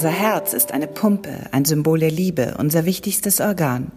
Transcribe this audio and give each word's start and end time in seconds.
Unser 0.00 0.08
Herz 0.08 0.54
ist 0.54 0.72
eine 0.72 0.86
Pumpe, 0.86 1.30
ein 1.50 1.64
Symbol 1.64 1.98
der 1.98 2.10
Liebe, 2.10 2.54
unser 2.58 2.86
wichtigstes 2.86 3.40
Organ. 3.40 3.92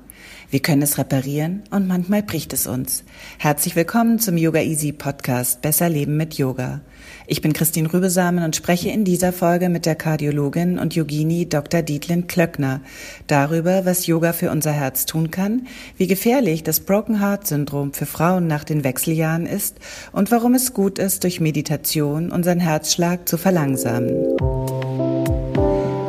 Wir 0.49 0.59
können 0.59 0.81
es 0.81 0.97
reparieren 0.97 1.63
und 1.71 1.87
manchmal 1.87 2.23
bricht 2.23 2.51
es 2.51 2.67
uns. 2.67 3.03
Herzlich 3.37 3.75
willkommen 3.75 4.19
zum 4.19 4.35
Yoga 4.35 4.59
Easy 4.59 4.91
Podcast 4.91 5.61
Besser 5.61 5.89
Leben 5.89 6.17
mit 6.17 6.33
Yoga. 6.33 6.81
Ich 7.25 7.41
bin 7.41 7.53
Christine 7.53 7.93
Rübesamen 7.93 8.43
und 8.43 8.55
spreche 8.55 8.89
in 8.89 9.05
dieser 9.05 9.31
Folge 9.31 9.69
mit 9.69 9.85
der 9.85 9.95
Kardiologin 9.95 10.77
und 10.77 10.93
Yogini 10.93 11.47
Dr. 11.47 11.81
Dietlin 11.81 12.27
Klöckner 12.27 12.81
darüber, 13.27 13.85
was 13.85 14.07
Yoga 14.07 14.33
für 14.33 14.51
unser 14.51 14.73
Herz 14.73 15.05
tun 15.05 15.31
kann, 15.31 15.67
wie 15.95 16.07
gefährlich 16.07 16.63
das 16.63 16.81
Broken 16.81 17.21
Heart 17.21 17.47
Syndrom 17.47 17.93
für 17.93 18.05
Frauen 18.05 18.47
nach 18.47 18.65
den 18.65 18.83
Wechseljahren 18.83 19.45
ist 19.45 19.77
und 20.11 20.31
warum 20.31 20.53
es 20.53 20.73
gut 20.73 20.99
ist, 20.99 21.23
durch 21.23 21.39
Meditation 21.39 22.29
unseren 22.29 22.59
Herzschlag 22.59 23.27
zu 23.27 23.37
verlangsamen. 23.37 24.37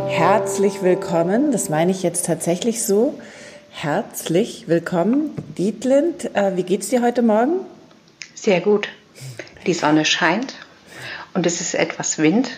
Herzlich 0.09 0.83
willkommen, 0.83 1.53
das 1.53 1.69
meine 1.69 1.93
ich 1.93 2.03
jetzt 2.03 2.27
tatsächlich 2.27 2.83
so. 2.83 3.15
Herzlich 3.71 4.67
willkommen, 4.67 5.31
Dietlind. 5.59 6.35
Äh, 6.35 6.57
wie 6.57 6.65
geht's 6.65 6.89
dir 6.89 7.03
heute 7.03 7.23
Morgen? 7.23 7.61
Sehr 8.35 8.61
gut. 8.61 8.89
Die 9.67 9.75
Sonne 9.75 10.05
scheint 10.05 10.55
und 11.35 11.47
es 11.47 11.61
ist 11.61 11.75
etwas 11.75 12.19
Wind 12.19 12.51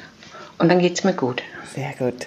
und 0.58 0.68
dann 0.68 0.78
geht's 0.78 1.04
mir 1.04 1.14
gut. 1.14 1.42
Sehr 1.74 1.92
gut. 1.98 2.26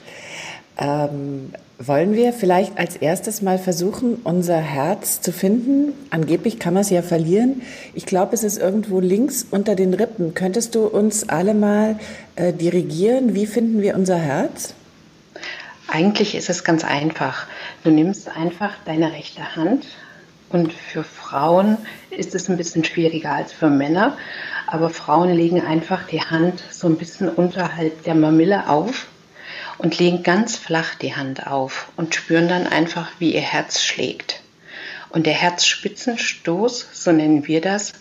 Ähm, 0.77 1.53
wollen 1.77 2.13
wir 2.13 2.33
vielleicht 2.33 2.77
als 2.77 2.97
erstes 2.97 3.41
mal 3.41 3.57
versuchen, 3.57 4.15
unser 4.23 4.57
Herz 4.57 5.21
zu 5.21 5.31
finden? 5.31 5.93
Angeblich 6.09 6.59
kann 6.59 6.73
man 6.73 6.81
es 6.81 6.89
ja 6.89 7.01
verlieren. 7.01 7.61
Ich 7.93 8.05
glaube, 8.05 8.33
es 8.35 8.43
ist 8.43 8.57
irgendwo 8.57 8.99
links 8.99 9.45
unter 9.49 9.75
den 9.75 9.93
Rippen. 9.93 10.33
Könntest 10.33 10.75
du 10.75 10.87
uns 10.87 11.29
alle 11.29 11.53
mal 11.53 11.97
äh, 12.35 12.51
dirigieren? 12.51 13.33
Wie 13.33 13.45
finden 13.45 13.81
wir 13.81 13.95
unser 13.95 14.17
Herz? 14.17 14.73
Eigentlich 15.87 16.35
ist 16.35 16.49
es 16.49 16.63
ganz 16.63 16.83
einfach. 16.83 17.47
Du 17.83 17.91
nimmst 17.91 18.29
einfach 18.29 18.73
deine 18.85 19.13
rechte 19.13 19.55
Hand 19.55 19.85
und 20.49 20.73
für 20.73 21.03
Frauen 21.03 21.77
ist 22.09 22.35
es 22.35 22.49
ein 22.49 22.57
bisschen 22.57 22.83
schwieriger 22.83 23.31
als 23.31 23.53
für 23.53 23.69
Männer, 23.69 24.17
aber 24.71 24.89
Frauen 24.89 25.33
legen 25.33 25.61
einfach 25.61 26.07
die 26.07 26.21
Hand 26.21 26.63
so 26.71 26.87
ein 26.87 26.97
bisschen 26.97 27.29
unterhalb 27.29 28.03
der 28.03 28.15
Mamille 28.15 28.69
auf 28.69 29.07
und 29.77 29.97
legen 29.97 30.23
ganz 30.23 30.55
flach 30.57 30.95
die 30.95 31.15
Hand 31.15 31.47
auf 31.47 31.89
und 31.97 32.15
spüren 32.15 32.47
dann 32.47 32.67
einfach, 32.67 33.09
wie 33.19 33.33
ihr 33.33 33.41
Herz 33.41 33.83
schlägt. 33.83 34.41
Und 35.09 35.25
der 35.25 35.33
Herzspitzenstoß, 35.33 36.87
so 36.93 37.11
nennen 37.11 37.47
wir 37.47 37.61
das, 37.61 37.93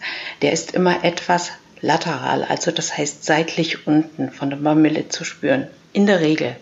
der 0.43 0.53
ist 0.53 0.73
immer 0.73 1.05
etwas 1.05 1.53
lateral, 1.81 2.45
also 2.45 2.71
das 2.71 2.97
heißt 2.97 3.25
seitlich 3.25 3.87
unten 3.87 4.31
von 4.31 4.51
der 4.51 4.59
Mamille 4.59 5.09
zu 5.09 5.25
spüren. 5.25 5.69
In 5.93 6.07
der 6.07 6.21
Regel 6.21 6.57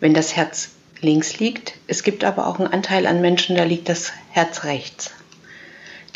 wenn 0.00 0.12
das 0.14 0.36
Herz 0.36 0.70
links 1.00 1.38
liegt. 1.38 1.74
Es 1.86 2.02
gibt 2.02 2.24
aber 2.24 2.46
auch 2.46 2.58
einen 2.58 2.72
Anteil 2.72 3.06
an 3.06 3.20
Menschen, 3.20 3.56
da 3.56 3.64
liegt 3.64 3.88
das 3.88 4.12
Herz 4.32 4.64
rechts. 4.64 5.12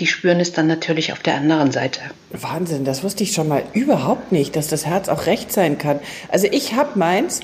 Die 0.01 0.07
spüren 0.07 0.39
es 0.39 0.53
dann 0.53 0.69
natürlich 0.69 1.13
auf 1.13 1.21
der 1.21 1.35
anderen 1.35 1.73
Seite. 1.73 2.01
Wahnsinn, 2.31 2.85
das 2.85 3.03
wusste 3.03 3.25
ich 3.25 3.33
schon 3.33 3.49
mal 3.49 3.65
überhaupt 3.73 4.31
nicht, 4.31 4.55
dass 4.55 4.69
das 4.69 4.87
Herz 4.87 5.09
auch 5.09 5.27
rechts 5.27 5.55
sein 5.55 5.77
kann. 5.79 5.99
Also 6.29 6.47
ich 6.51 6.75
habe 6.75 6.99
meins, 6.99 7.41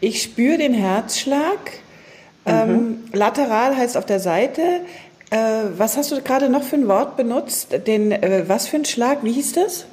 ich 0.00 0.22
spüre 0.22 0.58
den 0.58 0.72
Herzschlag. 0.72 1.58
Mhm. 2.46 2.52
Ähm, 2.52 2.98
lateral 3.12 3.76
heißt 3.76 3.96
auf 3.98 4.06
der 4.06 4.20
Seite. 4.20 4.62
Äh, 5.30 5.36
was 5.76 5.96
hast 5.96 6.10
du 6.10 6.20
gerade 6.22 6.48
noch 6.48 6.62
für 6.62 6.76
ein 6.76 6.88
Wort 6.88 7.16
benutzt? 7.16 7.68
Den, 7.86 8.12
äh, 8.12 8.44
was 8.48 8.66
für 8.66 8.76
ein 8.76 8.84
Schlag? 8.86 9.22
Wie 9.22 9.32
hieß 9.32 9.52
das? 9.52 9.84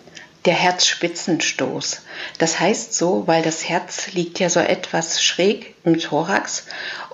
Der 0.47 0.55
Herzspitzenstoß. 0.55 2.01
Das 2.39 2.59
heißt 2.59 2.93
so, 2.93 3.27
weil 3.27 3.43
das 3.43 3.67
Herz 3.67 4.13
liegt 4.13 4.39
ja 4.39 4.49
so 4.49 4.61
etwas 4.61 5.21
schräg 5.21 5.75
im 5.83 5.99
Thorax 5.99 6.65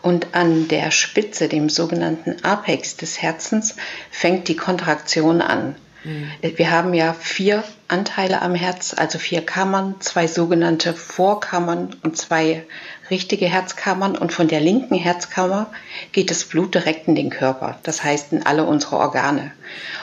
und 0.02 0.36
an 0.36 0.68
der 0.68 0.92
Spitze, 0.92 1.50
dem 1.50 1.68
sogenannten 1.68 2.44
Apex 2.46 2.96
des 2.96 3.22
Herzens, 3.22 3.76
fängt 4.12 4.48
die 4.48 4.56
Kontraktion 4.56 5.42
an. 5.42 5.76
Mhm. 6.04 6.32
Wir 6.42 6.72
haben 6.72 6.94
ja 6.94 7.14
vier 7.14 7.64
Anteile 7.88 8.42
am 8.42 8.54
Herz, 8.54 8.94
also 8.96 9.18
vier 9.18 9.46
Kammern, 9.46 9.96
zwei 10.00 10.28
sogenannte 10.28 10.94
Vorkammern 10.94 11.96
und 12.04 12.18
zwei 12.18 12.64
richtige 13.10 13.46
Herzkammern. 13.46 14.18
Und 14.18 14.32
von 14.34 14.48
der 14.48 14.60
linken 14.60 14.96
Herzkammer 14.96 15.72
geht 16.12 16.30
das 16.30 16.44
Blut 16.44 16.76
direkt 16.76 17.08
in 17.08 17.16
den 17.16 17.30
Körper, 17.30 17.80
das 17.84 18.04
heißt 18.04 18.34
in 18.34 18.46
alle 18.46 18.66
unsere 18.66 18.98
Organe. 18.98 19.52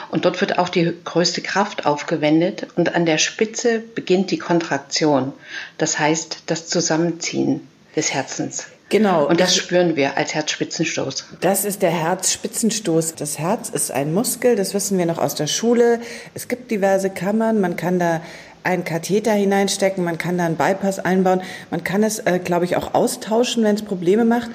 Und 0.09 0.25
dort 0.25 0.41
wird 0.41 0.59
auch 0.59 0.69
die 0.69 0.93
größte 1.03 1.41
Kraft 1.41 1.85
aufgewendet 1.85 2.67
und 2.75 2.95
an 2.95 3.05
der 3.05 3.17
Spitze 3.17 3.79
beginnt 3.79 4.31
die 4.31 4.39
Kontraktion, 4.39 5.33
das 5.77 5.99
heißt 5.99 6.43
das 6.47 6.67
Zusammenziehen 6.67 7.67
des 7.95 8.13
Herzens. 8.13 8.67
Genau. 8.91 9.25
Und 9.25 9.39
das 9.39 9.55
spüren 9.55 9.95
wir 9.95 10.17
als 10.17 10.33
Herzspitzenstoß. 10.33 11.25
Das 11.39 11.63
ist 11.63 11.81
der 11.81 11.91
Herzspitzenstoß. 11.91 13.15
Das 13.15 13.39
Herz 13.39 13.69
ist 13.69 13.89
ein 13.89 14.13
Muskel, 14.13 14.57
das 14.57 14.73
wissen 14.73 14.97
wir 14.97 15.05
noch 15.05 15.17
aus 15.17 15.33
der 15.33 15.47
Schule. 15.47 16.01
Es 16.33 16.49
gibt 16.49 16.69
diverse 16.71 17.09
Kammern, 17.09 17.61
man 17.61 17.77
kann 17.77 17.99
da 17.99 18.21
einen 18.63 18.83
Katheter 18.83 19.31
hineinstecken, 19.31 20.03
man 20.03 20.17
kann 20.17 20.37
da 20.37 20.45
einen 20.45 20.55
Bypass 20.55 20.99
einbauen, 20.99 21.41
man 21.69 21.83
kann 21.83 22.03
es, 22.03 22.19
äh, 22.19 22.39
glaube 22.39 22.65
ich, 22.65 22.75
auch 22.75 22.93
austauschen, 22.93 23.63
wenn 23.63 23.75
es 23.75 23.81
Probleme 23.81 24.25
macht. 24.25 24.49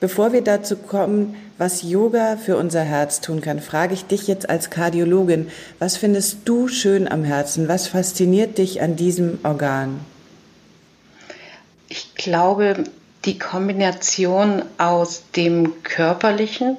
Bevor 0.00 0.32
wir 0.32 0.42
dazu 0.42 0.76
kommen, 0.76 1.36
was 1.58 1.82
Yoga 1.82 2.36
für 2.36 2.56
unser 2.56 2.82
Herz 2.82 3.20
tun 3.20 3.40
kann, 3.40 3.60
frage 3.60 3.94
ich 3.94 4.04
dich 4.04 4.26
jetzt 4.26 4.50
als 4.50 4.70
Kardiologin, 4.70 5.50
was 5.78 5.96
findest 5.96 6.40
du 6.44 6.68
schön 6.68 7.08
am 7.08 7.24
Herzen? 7.24 7.68
Was 7.68 7.88
fasziniert 7.88 8.58
dich 8.58 8.82
an 8.82 8.96
diesem 8.96 9.38
Organ? 9.42 10.00
Ich 11.88 12.14
glaube, 12.14 12.84
die 13.24 13.38
Kombination 13.38 14.62
aus 14.78 15.24
dem 15.34 15.82
Körperlichen, 15.82 16.76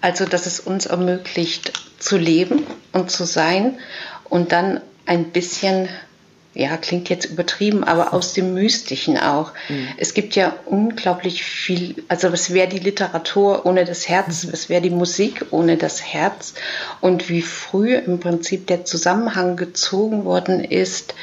also 0.00 0.24
dass 0.24 0.46
es 0.46 0.60
uns 0.60 0.86
ermöglicht 0.86 1.72
zu 1.98 2.18
leben 2.18 2.66
und 2.92 3.10
zu 3.10 3.24
sein 3.24 3.78
und 4.24 4.52
dann 4.52 4.80
ein 5.06 5.30
bisschen 5.30 5.88
ja, 6.56 6.76
klingt 6.78 7.08
jetzt 7.08 7.26
übertrieben, 7.26 7.84
aber 7.84 8.12
aus 8.14 8.32
dem 8.32 8.54
Mystischen 8.54 9.18
auch. 9.18 9.52
Mhm. 9.68 9.88
Es 9.98 10.14
gibt 10.14 10.34
ja 10.34 10.56
unglaublich 10.64 11.44
viel, 11.44 12.02
also 12.08 12.32
was 12.32 12.52
wäre 12.52 12.68
die 12.68 12.78
Literatur 12.78 13.66
ohne 13.66 13.84
das 13.84 14.08
Herz, 14.08 14.44
mhm. 14.44 14.52
was 14.52 14.68
wäre 14.68 14.82
die 14.82 14.90
Musik 14.90 15.46
ohne 15.50 15.76
das 15.76 16.02
Herz 16.02 16.54
und 17.00 17.28
wie 17.28 17.42
früh 17.42 17.94
im 17.94 18.20
Prinzip 18.20 18.66
der 18.66 18.84
Zusammenhang 18.84 19.56
gezogen 19.56 20.24
worden 20.24 20.64
ist 20.64 21.14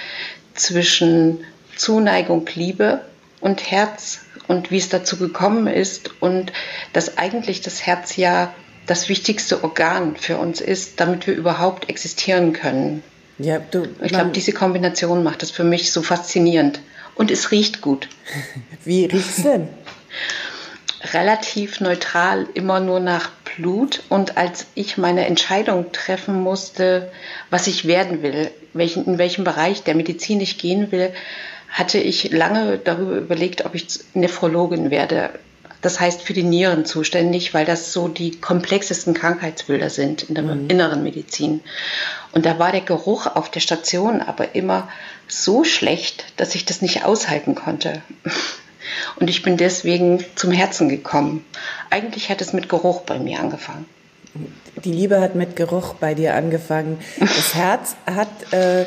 zwischen 0.54 1.44
Zuneigung, 1.76 2.48
Liebe 2.54 3.02
und 3.42 3.72
Herz 3.72 4.22
und 4.48 4.70
wie 4.70 4.78
es 4.78 4.90
dazu 4.90 5.18
gekommen 5.18 5.68
ist 5.68 6.22
und 6.22 6.54
dass 6.94 7.18
eigentlich 7.18 7.62
das 7.62 7.86
Herz 7.86 8.16
ja 8.16 8.54
das 8.86 9.10
wichtigste 9.10 9.64
Organ 9.64 10.16
für 10.16 10.38
uns 10.38 10.62
ist, 10.62 11.00
damit 11.00 11.26
wir 11.26 11.34
überhaupt 11.34 11.90
existieren 11.90 12.54
können. 12.54 13.02
Ja, 13.40 13.60
du, 13.60 13.88
ich 14.02 14.12
glaube, 14.12 14.32
diese 14.32 14.52
Kombination 14.52 15.24
macht 15.24 15.44
es 15.44 15.52
für 15.52 15.64
mich 15.64 15.92
so 15.92 16.02
faszinierend. 16.02 16.80
Und 17.16 17.32
es 17.32 17.52
riecht 17.52 17.82
gut. 17.82 18.08
Wie 18.86 19.06
riecht 19.06 19.38
es 19.38 19.44
denn? 19.44 19.68
Relativ 21.14 21.80
neutral, 21.80 22.48
immer 22.54 22.80
nur 22.80 23.00
nach 23.00 23.32
Blut. 23.56 24.02
Und 24.10 24.38
als 24.38 24.68
ich 24.76 24.98
meine 24.98 25.26
Entscheidung 25.26 25.92
treffen 25.92 26.42
musste, 26.42 27.12
was 27.50 27.68
ich 27.68 27.86
werden 27.86 28.22
will, 28.24 28.52
welchen, 28.74 29.06
in 29.06 29.18
welchem 29.18 29.44
Bereich 29.44 29.84
der 29.84 29.96
Medizin 29.96 30.40
ich 30.42 30.58
gehen 30.58 30.92
will, 30.92 31.12
hatte 31.70 31.98
ich 31.98 32.32
lange 32.32 32.78
darüber 32.78 33.18
überlegt, 33.18 33.66
ob 33.66 33.76
ich 33.76 33.88
Nephrologin 34.14 34.92
werde. 34.92 35.32
Das 35.84 36.00
heißt 36.00 36.22
für 36.22 36.34
die 36.34 36.44
Nieren 36.44 36.86
zuständig, 36.86 37.54
weil 37.54 37.66
das 37.66 37.92
so 37.94 38.08
die 38.08 38.40
komplexesten 38.40 39.14
Krankheitsbilder 39.14 39.90
sind 39.90 40.24
in 40.24 40.36
der 40.36 40.44
mhm. 40.44 40.70
inneren 40.70 41.04
Medizin. 41.04 41.60
Und 42.32 42.46
da 42.46 42.58
war 42.58 42.72
der 42.72 42.82
Geruch 42.82 43.28
auf 43.28 43.52
der 43.52 43.60
Station 43.60 44.22
aber 44.22 44.56
immer 44.56 44.90
so 45.28 45.64
schlecht, 45.64 46.26
dass 46.38 46.56
ich 46.56 46.66
das 46.66 46.82
nicht 46.82 47.04
aushalten 47.04 47.54
konnte. 47.54 48.02
Und 49.18 49.30
ich 49.30 49.44
bin 49.44 49.58
deswegen 49.58 50.24
zum 50.36 50.52
Herzen 50.52 50.88
gekommen. 50.88 51.46
Eigentlich 51.90 52.30
hat 52.30 52.42
es 52.42 52.54
mit 52.54 52.70
Geruch 52.70 53.02
bei 53.02 53.20
mir 53.20 53.40
angefangen. 53.40 53.86
Die 54.84 54.92
Liebe 54.92 55.22
hat 55.22 55.36
mit 55.36 55.56
Geruch 55.56 55.96
bei 55.96 56.14
dir 56.14 56.34
angefangen. 56.36 57.00
Das 57.20 57.54
Herz 57.54 57.96
hat, 58.06 58.30
äh, 58.52 58.86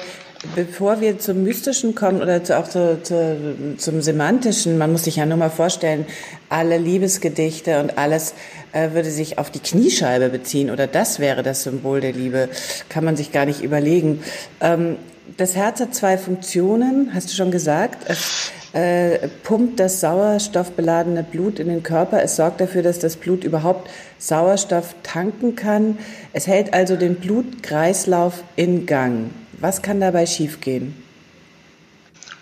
bevor 0.54 1.00
wir 1.00 1.18
zum 1.18 1.42
Mystischen 1.42 1.94
kommen 1.94 2.22
oder 2.22 2.40
auch 2.58 2.68
zu, 2.68 3.02
zu, 3.02 3.74
zum 3.76 4.02
Semantischen, 4.02 4.78
man 4.78 4.92
muss 4.92 5.04
sich 5.04 5.16
ja 5.16 5.26
nur 5.26 5.36
mal 5.36 5.50
vorstellen, 5.50 6.06
alle 6.48 6.78
Liebesgedichte 6.78 7.80
und 7.80 7.98
alles 7.98 8.34
äh, 8.72 8.92
würde 8.92 9.10
sich 9.10 9.38
auf 9.38 9.50
die 9.50 9.60
Kniescheibe 9.60 10.28
beziehen 10.28 10.70
oder 10.70 10.86
das 10.86 11.18
wäre 11.18 11.42
das 11.42 11.62
Symbol 11.62 12.00
der 12.00 12.12
Liebe, 12.12 12.48
kann 12.88 13.04
man 13.04 13.16
sich 13.16 13.32
gar 13.32 13.46
nicht 13.46 13.62
überlegen. 13.62 14.22
Ähm, 14.60 14.96
das 15.36 15.56
Herz 15.56 15.80
hat 15.80 15.94
zwei 15.94 16.18
Funktionen, 16.18 17.10
hast 17.12 17.30
du 17.30 17.34
schon 17.34 17.50
gesagt. 17.50 18.08
Es 18.08 18.52
äh, 18.76 19.28
pumpt 19.42 19.80
das 19.80 20.00
sauerstoffbeladene 20.00 21.22
Blut 21.22 21.58
in 21.58 21.68
den 21.68 21.82
Körper. 21.82 22.22
Es 22.22 22.36
sorgt 22.36 22.60
dafür, 22.60 22.82
dass 22.82 22.98
das 22.98 23.16
Blut 23.16 23.42
überhaupt 23.42 23.88
Sauerstoff 24.18 24.94
tanken 25.02 25.56
kann. 25.56 25.98
Es 26.34 26.46
hält 26.46 26.74
also 26.74 26.96
den 26.96 27.16
Blutkreislauf 27.16 28.44
in 28.54 28.84
Gang. 28.84 29.30
Was 29.58 29.80
kann 29.80 29.98
dabei 29.98 30.26
schiefgehen? 30.26 30.94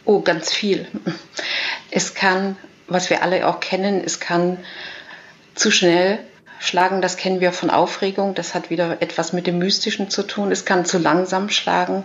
Oh, 0.04 0.22
ganz 0.22 0.52
viel. 0.52 0.88
Es 1.92 2.14
kann, 2.14 2.56
was 2.88 3.10
wir 3.10 3.22
alle 3.22 3.46
auch 3.46 3.60
kennen, 3.60 4.02
es 4.04 4.18
kann 4.18 4.58
zu 5.54 5.70
schnell 5.70 6.18
schlagen, 6.58 7.00
das 7.00 7.16
kennen 7.16 7.40
wir 7.40 7.52
von 7.52 7.70
Aufregung, 7.70 8.34
das 8.34 8.54
hat 8.54 8.70
wieder 8.70 9.00
etwas 9.00 9.32
mit 9.32 9.46
dem 9.46 9.58
Mystischen 9.58 10.10
zu 10.10 10.24
tun. 10.24 10.50
Es 10.50 10.64
kann 10.64 10.84
zu 10.84 10.98
langsam 10.98 11.48
schlagen, 11.48 12.04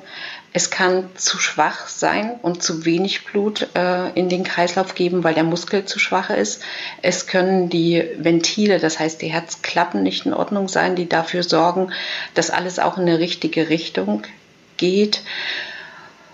es 0.51 0.71
kann 0.71 1.09
zu 1.15 1.37
schwach 1.37 1.87
sein 1.87 2.31
und 2.41 2.63
zu 2.63 2.85
wenig 2.85 3.25
Blut 3.25 3.67
äh, 3.75 4.09
in 4.13 4.29
den 4.29 4.43
Kreislauf 4.43 4.95
geben, 4.95 5.23
weil 5.23 5.35
der 5.35 5.43
Muskel 5.43 5.85
zu 5.85 5.99
schwach 5.99 6.31
ist. 6.31 6.63
Es 7.03 7.27
können 7.27 7.69
die 7.69 8.03
Ventile, 8.17 8.79
das 8.79 8.99
heißt 8.99 9.21
die 9.21 9.27
Herzklappen 9.27 10.01
nicht 10.01 10.25
in 10.25 10.33
Ordnung 10.33 10.67
sein, 10.67 10.95
die 10.95 11.07
dafür 11.07 11.43
sorgen, 11.43 11.91
dass 12.33 12.49
alles 12.49 12.79
auch 12.79 12.97
in 12.97 13.03
eine 13.03 13.19
richtige 13.19 13.69
Richtung 13.69 14.23
geht. 14.77 15.21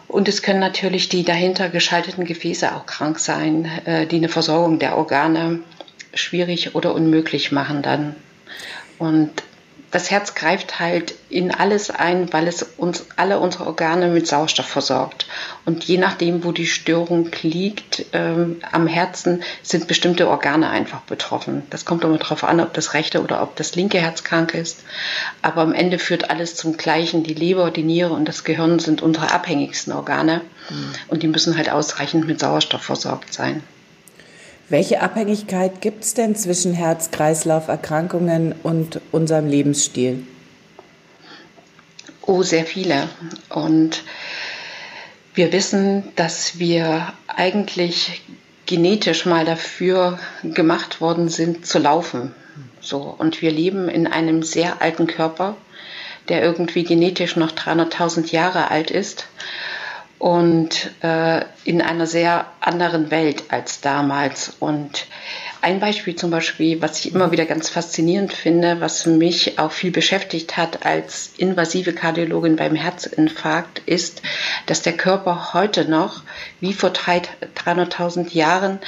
Und 0.08 0.30
es 0.30 0.42
können 0.42 0.60
natürlich 0.60 1.10
die 1.10 1.24
dahinter 1.24 1.68
geschalteten 1.68 2.24
Gefäße 2.26 2.74
auch 2.74 2.86
krank 2.86 3.20
sein, 3.20 3.70
äh, 3.86 4.08
die 4.08 4.18
eine 4.18 4.30
Versorgung 4.30 4.80
der 4.80 4.98
Organe 4.98 5.60
schwierig 6.14 6.74
oder 6.74 6.94
unmöglich 6.96 7.52
machen 7.52 7.82
dann. 7.82 8.16
Und 8.98 9.32
das 9.96 10.12
Herz 10.12 10.36
greift 10.36 10.82
halt 10.82 11.16
in 11.30 11.52
alles 11.52 11.90
ein, 11.90 12.34
weil 12.34 12.50
es 12.50 12.64
uns 12.76 13.06
alle 13.16 13.40
unsere 13.40 13.66
Organe 13.66 14.10
mit 14.10 14.28
Sauerstoff 14.28 14.66
versorgt. 14.66 15.26
Und 15.64 15.86
je 15.86 15.98
nachdem, 15.98 16.44
wo 16.44 16.52
die 16.52 16.68
Störung 16.68 17.30
liegt, 17.44 18.06
ähm, 18.12 18.58
am 18.74 18.88
Herzen 18.88 19.42
sind 19.64 19.88
bestimmte 19.88 20.28
Organe 20.28 20.70
einfach 20.70 21.00
betroffen. 21.04 21.64
Das 21.70 21.86
kommt 21.86 22.04
immer 22.04 22.18
darauf 22.18 22.44
an, 22.44 22.60
ob 22.60 22.74
das 22.74 22.94
rechte 22.94 23.24
oder 23.24 23.42
ob 23.42 23.56
das 23.56 23.78
linke 23.78 23.98
Herz 23.98 24.26
krank 24.26 24.54
ist. 24.54 24.84
Aber 25.42 25.62
am 25.62 25.74
Ende 25.74 25.98
führt 25.98 26.30
alles 26.30 26.56
zum 26.56 26.76
Gleichen. 26.76 27.24
Die 27.24 27.34
Leber, 27.34 27.72
die 27.72 27.84
Niere 27.84 28.12
und 28.12 28.28
das 28.28 28.44
Gehirn 28.44 28.80
sind 28.80 29.02
unsere 29.02 29.32
abhängigsten 29.32 29.94
Organe. 29.94 30.42
Mhm. 30.70 30.92
Und 31.08 31.24
die 31.24 31.30
müssen 31.30 31.56
halt 31.56 31.72
ausreichend 31.72 32.28
mit 32.28 32.42
Sauerstoff 32.42 32.84
versorgt 32.84 33.34
sein. 33.34 33.64
Welche 34.68 35.02
Abhängigkeit 35.02 35.80
gibt 35.80 36.04
es 36.04 36.16
denn 36.16 36.36
zwischen 36.36 36.74
Herz-Kreislauf-Erkrankungen 36.74 38.56
und 38.64 39.00
unserem 39.12 39.48
Lebensstil? 39.48 40.26
Oh, 42.24 42.42
sehr 42.42 42.66
viele. 42.66 43.08
Und 43.50 44.04
wir 45.36 45.52
wissen, 45.52 46.04
dass 46.16 46.58
wir 46.58 47.14
eigentlich 47.28 48.24
genetisch 48.66 49.28
mal 49.28 49.46
dafür 49.46 50.18
gemacht 50.44 51.00
worden 51.00 51.30
sind, 51.30 51.68
zu 51.68 51.78
laufen. 51.78 52.34
So. 52.82 53.02
Und 53.02 53.44
wir 53.44 53.52
leben 53.52 53.88
in 53.88 54.08
einem 54.08 54.42
sehr 54.42 54.82
alten 54.82 55.06
Körper, 55.06 55.56
der 56.28 56.42
irgendwie 56.42 56.84
genetisch 56.84 57.36
noch 57.36 57.52
300.000 57.52 58.32
Jahre 58.32 58.72
alt 58.72 58.90
ist 58.90 59.28
und 60.20 60.92
äh, 61.02 61.44
in 61.66 61.82
einer 61.82 62.08
sehr 62.08 62.46
anderen 62.62 63.12
Welt 63.12 63.44
als 63.50 63.82
damals. 63.82 64.54
Und 64.60 65.08
ein 65.62 65.80
Beispiel 65.80 66.16
zum 66.16 66.30
Beispiel, 66.30 66.82
was 66.82 67.00
ich 67.00 67.14
immer 67.14 67.32
wieder 67.32 67.46
ganz 67.46 67.70
faszinierend 67.70 68.32
finde, 68.32 68.82
was 68.82 69.06
mich 69.08 69.58
auch 69.58 69.72
viel 69.72 69.92
beschäftigt 69.92 70.58
hat 70.58 70.86
als 70.86 71.32
invasive 71.38 71.92
Kardiologin 71.94 72.56
beim 72.56 72.76
Herzinfarkt, 72.76 73.80
ist, 73.88 74.22
dass 74.68 74.84
der 74.84 74.94
Körper 74.94 75.54
heute 75.54 75.90
noch, 75.90 76.22
wie 76.60 76.74
vor 76.74 76.92
300.000 76.92 78.32
Jahren, 78.34 78.80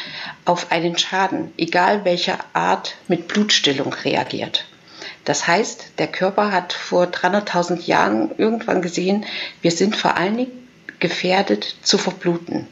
auf 0.46 0.72
einen 0.72 0.98
Schaden, 0.98 1.52
egal 1.58 2.06
welcher 2.06 2.38
Art, 2.54 2.96
mit 3.08 3.28
Blutstillung 3.28 3.94
reagiert. 3.94 4.66
Das 5.26 5.48
heißt, 5.48 5.94
der 5.98 6.08
Körper 6.08 6.52
hat 6.52 6.74
vor 6.74 7.06
300.000 7.06 7.86
Jahren 7.86 8.32
irgendwann 8.38 8.82
gesehen, 8.82 9.26
wir 9.62 9.72
sind 9.72 9.96
vor 9.96 10.16
allen 10.16 10.38
Dingen 10.38 10.67
gefährdet 11.00 11.76
zu 11.82 11.98
verbluten. 11.98 12.68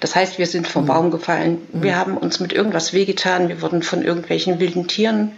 Das 0.00 0.14
heißt, 0.14 0.38
wir 0.38 0.46
sind 0.46 0.68
vom 0.68 0.84
mhm. 0.84 0.88
Baum 0.88 1.10
gefallen, 1.10 1.58
wir 1.72 1.92
mhm. 1.92 1.96
haben 1.96 2.16
uns 2.16 2.40
mit 2.40 2.52
irgendwas 2.52 2.92
wehgetan, 2.92 3.48
wir 3.48 3.62
wurden 3.62 3.82
von 3.82 4.02
irgendwelchen 4.02 4.60
wilden 4.60 4.88
Tieren 4.88 5.32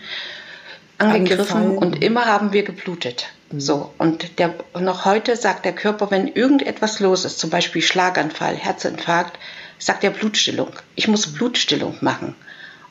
angegriffen 0.98 1.56
Angefallen. 1.56 1.78
und 1.78 2.02
immer 2.02 2.24
haben 2.26 2.52
wir 2.52 2.62
geblutet. 2.62 3.26
Mhm. 3.50 3.60
So, 3.60 3.92
und 3.98 4.38
der, 4.38 4.54
noch 4.78 5.04
heute 5.04 5.36
sagt 5.36 5.64
der 5.64 5.74
Körper, 5.74 6.10
wenn 6.10 6.28
irgendetwas 6.28 7.00
los 7.00 7.24
ist, 7.24 7.38
zum 7.38 7.50
Beispiel 7.50 7.82
Schlaganfall, 7.82 8.56
Herzinfarkt, 8.56 9.38
sagt 9.78 10.04
er 10.04 10.10
Blutstillung. 10.10 10.70
Ich 10.94 11.08
muss 11.08 11.32
Blutstillung 11.32 11.96
machen. 12.00 12.34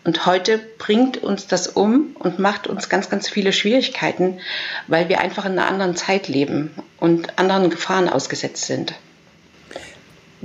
Und 0.04 0.28
heute 0.28 0.60
bringt 0.78 1.18
uns 1.18 1.48
das 1.48 1.68
um 1.68 2.16
und 2.20 2.38
macht 2.38 2.68
uns 2.68 2.90
ganz, 2.90 3.10
ganz 3.10 3.28
viele 3.28 3.52
Schwierigkeiten, 3.52 4.40
weil 4.88 5.10
wir 5.10 5.20
einfach 5.20 5.46
in 5.46 5.54
einer 5.54 5.68
anderen 5.68 5.96
Zeit 5.96 6.28
leben 6.28 6.70
und 7.00 7.40
anderen 7.40 7.72
Gefahren 7.72 8.08
ausgesetzt 8.08 8.66
sind. 8.66 8.94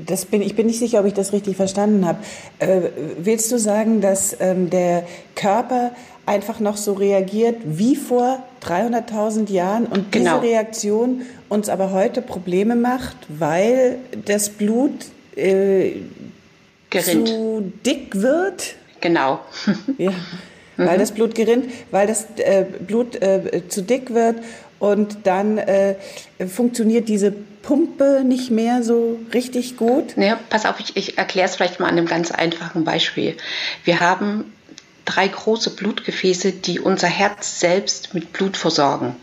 Das 0.06 0.24
bin, 0.24 0.42
ich 0.42 0.54
bin 0.54 0.66
nicht 0.66 0.78
sicher, 0.78 1.00
ob 1.00 1.06
ich 1.06 1.14
das 1.14 1.32
richtig 1.32 1.56
verstanden 1.56 2.06
habe. 2.06 2.18
Äh, 2.58 2.90
willst 3.18 3.50
du 3.52 3.58
sagen, 3.58 4.00
dass 4.00 4.36
ähm, 4.40 4.70
der 4.70 5.04
Körper 5.34 5.92
einfach 6.26 6.60
noch 6.60 6.76
so 6.76 6.92
reagiert 6.92 7.56
wie 7.64 7.96
vor 7.96 8.42
300.000 8.62 9.50
Jahren 9.50 9.86
und 9.86 10.12
genau. 10.12 10.40
diese 10.40 10.52
Reaktion 10.52 11.22
uns 11.48 11.68
aber 11.68 11.90
heute 11.92 12.22
Probleme 12.22 12.76
macht, 12.76 13.16
weil 13.28 13.98
das 14.24 14.50
Blut 14.50 14.92
äh, 15.36 15.92
zu 16.90 17.72
dick 17.84 18.20
wird? 18.20 18.74
Genau. 19.00 19.40
ja, 19.98 20.12
weil 20.76 20.98
das 20.98 21.12
Blut 21.12 21.34
gerinnt, 21.34 21.66
weil 21.90 22.06
das 22.06 22.26
äh, 22.36 22.64
Blut 22.86 23.20
äh, 23.20 23.62
zu 23.68 23.82
dick 23.82 24.14
wird 24.14 24.36
und 24.78 25.18
dann 25.24 25.58
äh, 25.58 25.96
funktioniert 26.46 27.08
diese 27.08 27.32
Pumpe 27.62 28.22
nicht 28.24 28.50
mehr 28.50 28.82
so 28.82 29.18
richtig 29.34 29.76
gut. 29.76 30.16
Ja, 30.16 30.38
pass 30.48 30.66
auf, 30.66 30.80
ich, 30.80 30.96
ich 30.96 31.18
erkläre 31.18 31.48
es 31.48 31.56
vielleicht 31.56 31.80
mal 31.80 31.86
an 31.86 31.98
einem 31.98 32.06
ganz 32.06 32.30
einfachen 32.30 32.84
Beispiel. 32.84 33.36
Wir 33.84 34.00
haben 34.00 34.52
drei 35.04 35.28
große 35.28 35.70
Blutgefäße, 35.70 36.52
die 36.52 36.80
unser 36.80 37.08
Herz 37.08 37.60
selbst 37.60 38.14
mit 38.14 38.32
Blut 38.32 38.56
versorgen. 38.56 39.16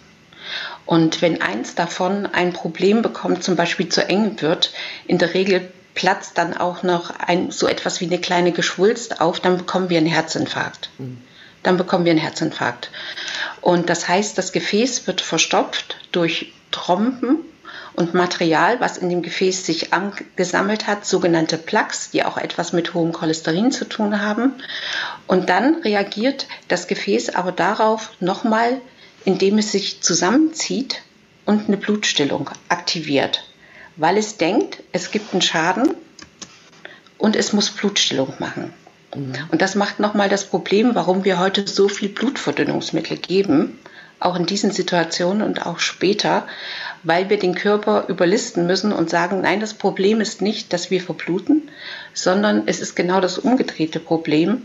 Und 0.86 1.22
wenn 1.22 1.42
eins 1.42 1.76
davon 1.76 2.26
ein 2.26 2.54
Problem 2.54 3.02
bekommt, 3.02 3.44
zum 3.44 3.56
Beispiel 3.56 3.90
zu 3.90 4.08
eng 4.08 4.42
wird, 4.42 4.72
in 5.06 5.18
der 5.18 5.34
Regel 5.34 5.70
platzt 5.96 6.38
dann 6.38 6.56
auch 6.56 6.84
noch 6.84 7.10
ein, 7.10 7.52
so 7.52 7.68
etwas 7.68 8.00
wie 8.00 8.06
eine 8.06 8.20
kleine 8.20 8.52
Geschwulst 8.52 9.20
auf, 9.20 9.40
dann 9.40 9.58
bekommen 9.58 9.90
wir 9.90 9.98
einen 9.98 10.08
Herzinfarkt. 10.08 10.90
Mhm. 10.98 11.18
Dann 11.64 11.76
bekommen 11.76 12.06
wir 12.06 12.12
einen 12.12 12.22
Herzinfarkt. 12.22 12.92
Und 13.62 13.90
das 13.90 14.08
heißt, 14.08 14.38
das 14.38 14.52
Gefäß 14.52 15.08
wird 15.08 15.20
verstopft 15.20 15.98
durch 16.12 16.54
Trompen 16.72 17.40
und 17.98 18.14
Material, 18.14 18.80
was 18.80 18.98
in 18.98 19.10
dem 19.10 19.22
Gefäß 19.22 19.66
sich 19.66 19.92
angesammelt 19.92 20.88
hat, 20.88 21.06
sogenannte 21.06 21.58
Plaques, 21.58 22.12
die 22.12 22.24
auch 22.24 22.38
etwas 22.38 22.72
mit 22.72 22.94
hohem 22.94 23.12
Cholesterin 23.12 23.72
zu 23.74 23.84
tun 23.84 24.22
haben. 24.22 24.54
Und 25.28 25.50
dann 25.50 25.82
reagiert 25.82 26.48
das 26.70 26.88
Gefäß 26.88 27.36
aber 27.36 27.52
darauf 27.52 28.12
nochmal, 28.22 28.80
indem 29.26 29.58
es 29.58 29.74
sich 29.74 30.02
zusammenzieht 30.02 31.02
und 31.46 31.68
eine 31.68 31.76
Blutstillung 31.76 32.50
aktiviert 32.70 33.44
weil 33.98 34.18
es 34.18 34.38
denkt, 34.38 34.84
es 34.92 35.12
gibt 35.12 35.34
einen 35.34 35.42
Schaden 35.42 35.96
und 37.18 37.36
es 37.36 37.52
muss 37.52 37.72
Blutstillung 37.72 38.34
machen. 38.40 38.74
Mhm. 39.16 39.34
Und 39.52 39.62
das 39.62 39.76
macht 39.76 40.00
nochmal 40.00 40.30
das 40.30 40.46
Problem, 40.46 40.96
warum 40.96 41.26
wir 41.26 41.40
heute 41.40 41.68
so 41.68 41.90
viel 41.90 42.10
Blutverdünnungsmittel 42.10 43.18
geben, 43.18 43.80
auch 44.20 44.36
in 44.36 44.46
diesen 44.46 44.72
Situationen 44.72 45.42
und 45.42 45.66
auch 45.66 45.80
später, 45.80 46.48
weil 47.04 47.30
wir 47.30 47.38
den 47.38 47.56
Körper 47.56 48.06
überlisten 48.08 48.68
müssen 48.68 48.92
und 48.92 49.10
sagen, 49.10 49.42
nein, 49.42 49.60
das 49.60 49.74
Problem 49.74 50.22
ist 50.22 50.42
nicht, 50.42 50.74
dass 50.74 50.92
wir 50.92 51.02
verbluten, 51.02 51.70
sondern 52.14 52.64
es 52.66 52.80
ist 52.80 52.96
genau 52.96 53.22
das 53.22 53.38
umgedrehte 53.38 54.00
Problem, 54.00 54.64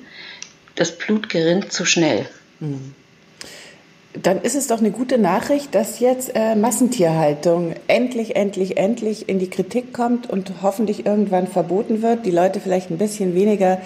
das 0.74 0.92
Blut 0.92 1.28
gerinnt 1.28 1.72
zu 1.72 1.84
schnell. 1.84 2.26
Dann 4.14 4.42
ist 4.42 4.54
es 4.54 4.66
doch 4.66 4.78
eine 4.78 4.90
gute 4.90 5.18
Nachricht, 5.18 5.74
dass 5.74 5.98
jetzt 5.98 6.32
äh, 6.34 6.54
Massentierhaltung 6.54 7.74
endlich, 7.86 8.36
endlich, 8.36 8.76
endlich 8.76 9.28
in 9.28 9.38
die 9.38 9.48
Kritik 9.48 9.94
kommt 9.94 10.28
und 10.28 10.52
hoffentlich 10.62 11.06
irgendwann 11.06 11.46
verboten 11.46 12.02
wird. 12.02 12.26
Die 12.26 12.30
Leute 12.30 12.60
vielleicht 12.60 12.90
ein 12.90 12.98
bisschen 12.98 13.34
weniger 13.34 13.80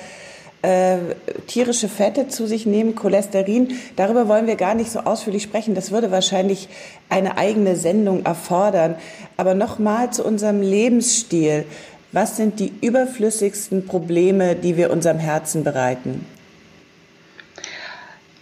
äh, 0.63 0.99
tierische 1.47 1.89
Fette 1.89 2.29
zu 2.29 2.47
sich 2.47 2.67
nehmen, 2.67 2.95
Cholesterin. 2.95 3.77
Darüber 3.97 4.29
wollen 4.29 4.47
wir 4.47 4.57
gar 4.57 4.75
nicht 4.75 4.91
so 4.91 5.01
ausführlich 5.01 5.43
sprechen. 5.43 5.75
Das 5.75 5.91
würde 5.91 6.11
wahrscheinlich 6.11 6.69
eine 7.09 7.39
eigene 7.39 7.77
Sendung 7.77 8.25
erfordern. 8.25 8.97
Aber 9.37 9.55
nochmal 9.55 10.13
zu 10.13 10.25
unserem 10.25 10.63
Lebensstil. 10.63 11.65
Was 12.13 12.37
sind 12.37 12.61
die 12.61 12.73
überflüssigsten 12.81 13.87
Probleme, 13.87 14.57
die 14.57 14.77
wir 14.77 14.91
unserem 14.91 15.19
Herzen 15.19 15.65
bereiten? 15.65 16.25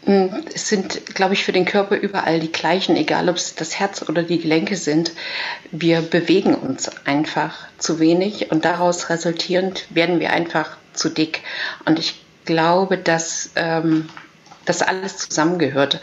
Hm, 0.04 0.44
es 0.54 0.68
sind, 0.68 1.14
glaube 1.14 1.34
ich, 1.34 1.44
für 1.44 1.52
den 1.52 1.64
Körper 1.64 1.96
überall 1.96 2.38
die 2.38 2.52
gleichen, 2.52 2.96
egal 2.96 3.28
ob 3.28 3.36
es 3.36 3.54
das 3.54 3.78
Herz 3.78 4.06
oder 4.06 4.22
die 4.22 4.38
Gelenke 4.38 4.76
sind. 4.76 5.12
Wir 5.70 6.02
bewegen 6.02 6.54
uns 6.54 6.90
einfach 7.06 7.68
zu 7.78 8.00
wenig 8.00 8.50
und 8.50 8.64
daraus 8.64 9.08
resultierend 9.08 9.86
werden 9.90 10.20
wir 10.20 10.32
einfach 10.32 10.76
zu 10.94 11.08
dick. 11.08 11.42
Und 11.84 11.98
ich 11.98 12.24
glaube, 12.44 12.98
dass 12.98 13.50
ähm, 13.56 14.08
das 14.64 14.82
alles 14.82 15.18
zusammengehört. 15.18 16.00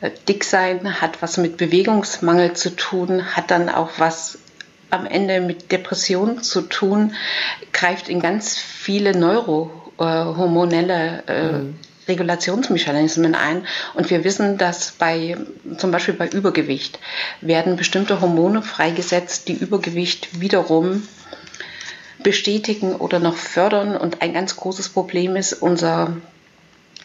Äh, 0.00 0.10
dick 0.28 0.44
sein 0.44 1.00
hat 1.00 1.22
was 1.22 1.36
mit 1.36 1.56
Bewegungsmangel 1.56 2.52
zu 2.54 2.76
tun, 2.76 3.36
hat 3.36 3.50
dann 3.50 3.68
auch 3.68 3.90
was 3.98 4.38
am 4.90 5.06
Ende 5.06 5.40
mit 5.40 5.72
Depressionen 5.72 6.42
zu 6.42 6.60
tun, 6.62 7.14
greift 7.72 8.08
in 8.08 8.20
ganz 8.20 8.56
viele 8.58 9.16
neurohormonelle 9.16 11.24
äh, 11.26 11.52
mhm. 11.52 11.76
Regulationsmechanismen 12.06 13.34
ein. 13.34 13.66
Und 13.94 14.10
wir 14.10 14.24
wissen, 14.24 14.58
dass 14.58 14.92
bei 14.92 15.38
zum 15.78 15.90
Beispiel 15.90 16.12
bei 16.14 16.28
Übergewicht 16.28 17.00
werden 17.40 17.76
bestimmte 17.76 18.20
Hormone 18.20 18.62
freigesetzt, 18.62 19.48
die 19.48 19.54
Übergewicht 19.54 20.40
wiederum 20.40 21.08
bestätigen 22.24 22.96
oder 22.96 23.20
noch 23.20 23.36
fördern. 23.36 23.96
Und 23.96 24.20
ein 24.20 24.32
ganz 24.32 24.56
großes 24.56 24.88
Problem 24.88 25.36
ist 25.36 25.52
unser 25.52 26.16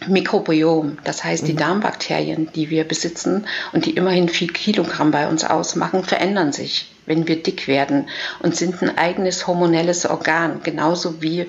Mikrobiom, 0.07 0.97
das 1.03 1.23
heißt 1.23 1.47
die 1.47 1.53
mhm. 1.53 1.57
Darmbakterien, 1.57 2.49
die 2.55 2.69
wir 2.69 2.85
besitzen 2.85 3.45
und 3.73 3.85
die 3.85 3.91
immerhin 3.91 4.29
viel 4.29 4.47
Kilogramm 4.47 5.11
bei 5.11 5.27
uns 5.27 5.43
ausmachen, 5.43 6.03
verändern 6.03 6.53
sich, 6.53 6.89
wenn 7.05 7.27
wir 7.27 7.43
dick 7.43 7.67
werden 7.67 8.07
und 8.39 8.55
sind 8.55 8.81
ein 8.81 8.97
eigenes 8.97 9.45
hormonelles 9.45 10.05
Organ, 10.05 10.61
genauso 10.63 11.21
wie 11.21 11.47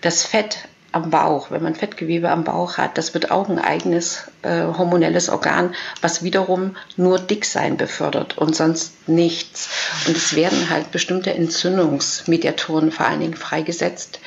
das 0.00 0.24
Fett 0.24 0.67
am 0.92 1.10
Bauch, 1.10 1.50
wenn 1.50 1.62
man 1.62 1.74
Fettgewebe 1.74 2.30
am 2.30 2.44
Bauch 2.44 2.78
hat, 2.78 2.96
das 2.96 3.12
wird 3.12 3.30
auch 3.30 3.48
ein 3.48 3.58
eigenes 3.58 4.30
äh, 4.42 4.62
hormonelles 4.62 5.28
Organ, 5.28 5.74
was 6.00 6.22
wiederum 6.22 6.76
nur 6.96 7.18
Dicksein 7.18 7.76
befördert 7.76 8.38
und 8.38 8.56
sonst 8.56 9.08
nichts. 9.08 9.68
Und 10.06 10.16
es 10.16 10.34
werden 10.34 10.70
halt 10.70 10.90
bestimmte 10.90 11.34
Entzündungsmediatoren 11.34 12.90
vor 12.90 13.06
allen 13.06 13.20
Dingen 13.20 13.34
freigesetzt, 13.34 14.20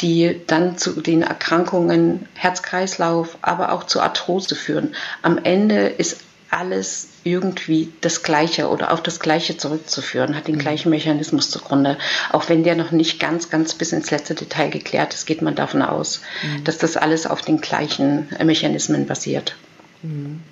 die 0.00 0.40
dann 0.46 0.76
zu 0.76 1.00
den 1.00 1.22
Erkrankungen 1.22 2.28
Herz-Kreislauf, 2.34 3.38
aber 3.40 3.72
auch 3.72 3.84
zu 3.84 4.00
Arthrose 4.00 4.54
führen. 4.54 4.94
Am 5.22 5.38
Ende 5.38 5.86
ist 5.86 6.18
alles 6.54 7.08
irgendwie 7.24 7.92
das 8.00 8.22
Gleiche 8.22 8.68
oder 8.68 8.92
auf 8.92 9.02
das 9.02 9.20
Gleiche 9.20 9.56
zurückzuführen, 9.56 10.36
hat 10.36 10.46
den 10.46 10.56
mhm. 10.56 10.60
gleichen 10.60 10.90
Mechanismus 10.90 11.50
zugrunde. 11.50 11.98
Auch 12.30 12.48
wenn 12.48 12.64
der 12.64 12.76
noch 12.76 12.90
nicht 12.90 13.18
ganz, 13.18 13.50
ganz 13.50 13.74
bis 13.74 13.92
ins 13.92 14.10
letzte 14.10 14.34
Detail 14.34 14.70
geklärt 14.70 15.14
ist, 15.14 15.26
geht 15.26 15.42
man 15.42 15.54
davon 15.54 15.82
aus, 15.82 16.20
mhm. 16.42 16.64
dass 16.64 16.78
das 16.78 16.96
alles 16.96 17.26
auf 17.26 17.42
den 17.42 17.60
gleichen 17.60 18.28
Mechanismen 18.44 19.06
basiert. 19.06 19.56
Mhm. 20.02 20.42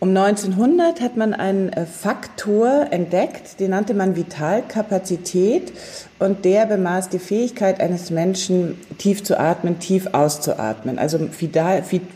Um 0.00 0.16
1900 0.16 1.00
hat 1.00 1.16
man 1.16 1.34
einen 1.34 1.70
äh, 1.72 1.84
Faktor 1.84 2.86
entdeckt, 2.90 3.58
den 3.58 3.70
nannte 3.70 3.94
man 3.94 4.14
Vitalkapazität 4.14 5.72
und 6.20 6.44
der 6.44 6.66
bemaß 6.66 7.08
die 7.08 7.18
Fähigkeit 7.18 7.80
eines 7.80 8.10
Menschen, 8.10 8.78
tief 8.98 9.24
zu 9.24 9.40
atmen, 9.40 9.80
tief 9.80 10.06
auszuatmen. 10.12 11.00
Also 11.00 11.18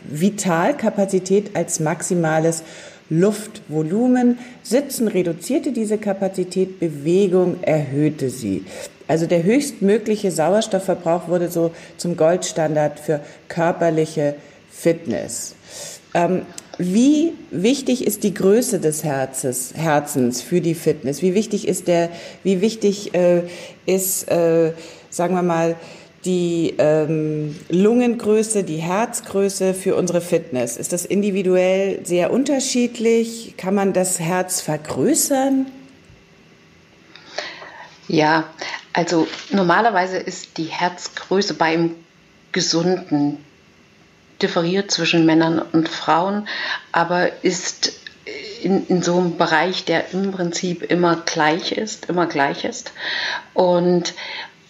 Vitalkapazität 0.07 1.57
als 1.57 1.81
maximales 1.81 2.63
Luftvolumen. 3.09 4.39
Sitzen 4.63 5.09
reduzierte 5.09 5.73
diese 5.73 5.97
Kapazität, 5.97 6.79
Bewegung 6.79 7.63
erhöhte 7.63 8.29
sie. 8.29 8.63
Also 9.09 9.25
der 9.25 9.43
höchstmögliche 9.43 10.31
Sauerstoffverbrauch 10.31 11.27
wurde 11.27 11.49
so 11.49 11.71
zum 11.97 12.15
Goldstandard 12.15 12.97
für 12.97 13.19
körperliche 13.49 14.35
Fitness. 14.71 15.55
Ähm, 16.13 16.43
wie 16.77 17.33
wichtig 17.51 18.05
ist 18.05 18.23
die 18.23 18.33
Größe 18.33 18.79
des 18.79 19.03
Herzens, 19.03 19.73
Herzens 19.75 20.41
für 20.41 20.59
die 20.59 20.73
Fitness? 20.73 21.21
Wie 21.21 21.35
wichtig 21.35 21.67
ist 21.67 21.87
der, 21.87 22.09
wie 22.43 22.61
wichtig 22.61 23.13
äh, 23.13 23.43
ist, 23.85 24.29
äh, 24.31 24.73
sagen 25.09 25.35
wir 25.35 25.43
mal, 25.43 25.75
die 26.25 26.73
ähm, 26.77 27.55
Lungengröße, 27.69 28.63
die 28.63 28.77
Herzgröße 28.77 29.73
für 29.73 29.95
unsere 29.95 30.21
Fitness? 30.21 30.77
Ist 30.77 30.93
das 30.93 31.05
individuell 31.05 31.99
sehr 32.05 32.31
unterschiedlich? 32.31 33.55
Kann 33.57 33.75
man 33.75 33.93
das 33.93 34.19
Herz 34.19 34.61
vergrößern? 34.61 35.67
Ja, 38.07 38.45
also 38.93 39.27
normalerweise 39.51 40.17
ist 40.17 40.57
die 40.57 40.65
Herzgröße 40.65 41.53
beim 41.53 41.95
Gesunden 42.51 43.37
differiert 44.43 44.91
zwischen 44.91 45.25
Männern 45.25 45.59
und 45.59 45.89
Frauen, 45.89 46.47
aber 46.91 47.43
ist 47.43 47.93
in, 48.61 48.85
in 48.87 49.01
so 49.01 49.17
einem 49.17 49.37
Bereich, 49.37 49.85
der 49.85 50.13
im 50.13 50.31
Prinzip 50.31 50.83
immer 50.83 51.17
gleich 51.25 51.71
ist, 51.71 52.09
immer 52.09 52.27
gleich 52.27 52.65
ist. 52.65 52.91
Und 53.53 54.13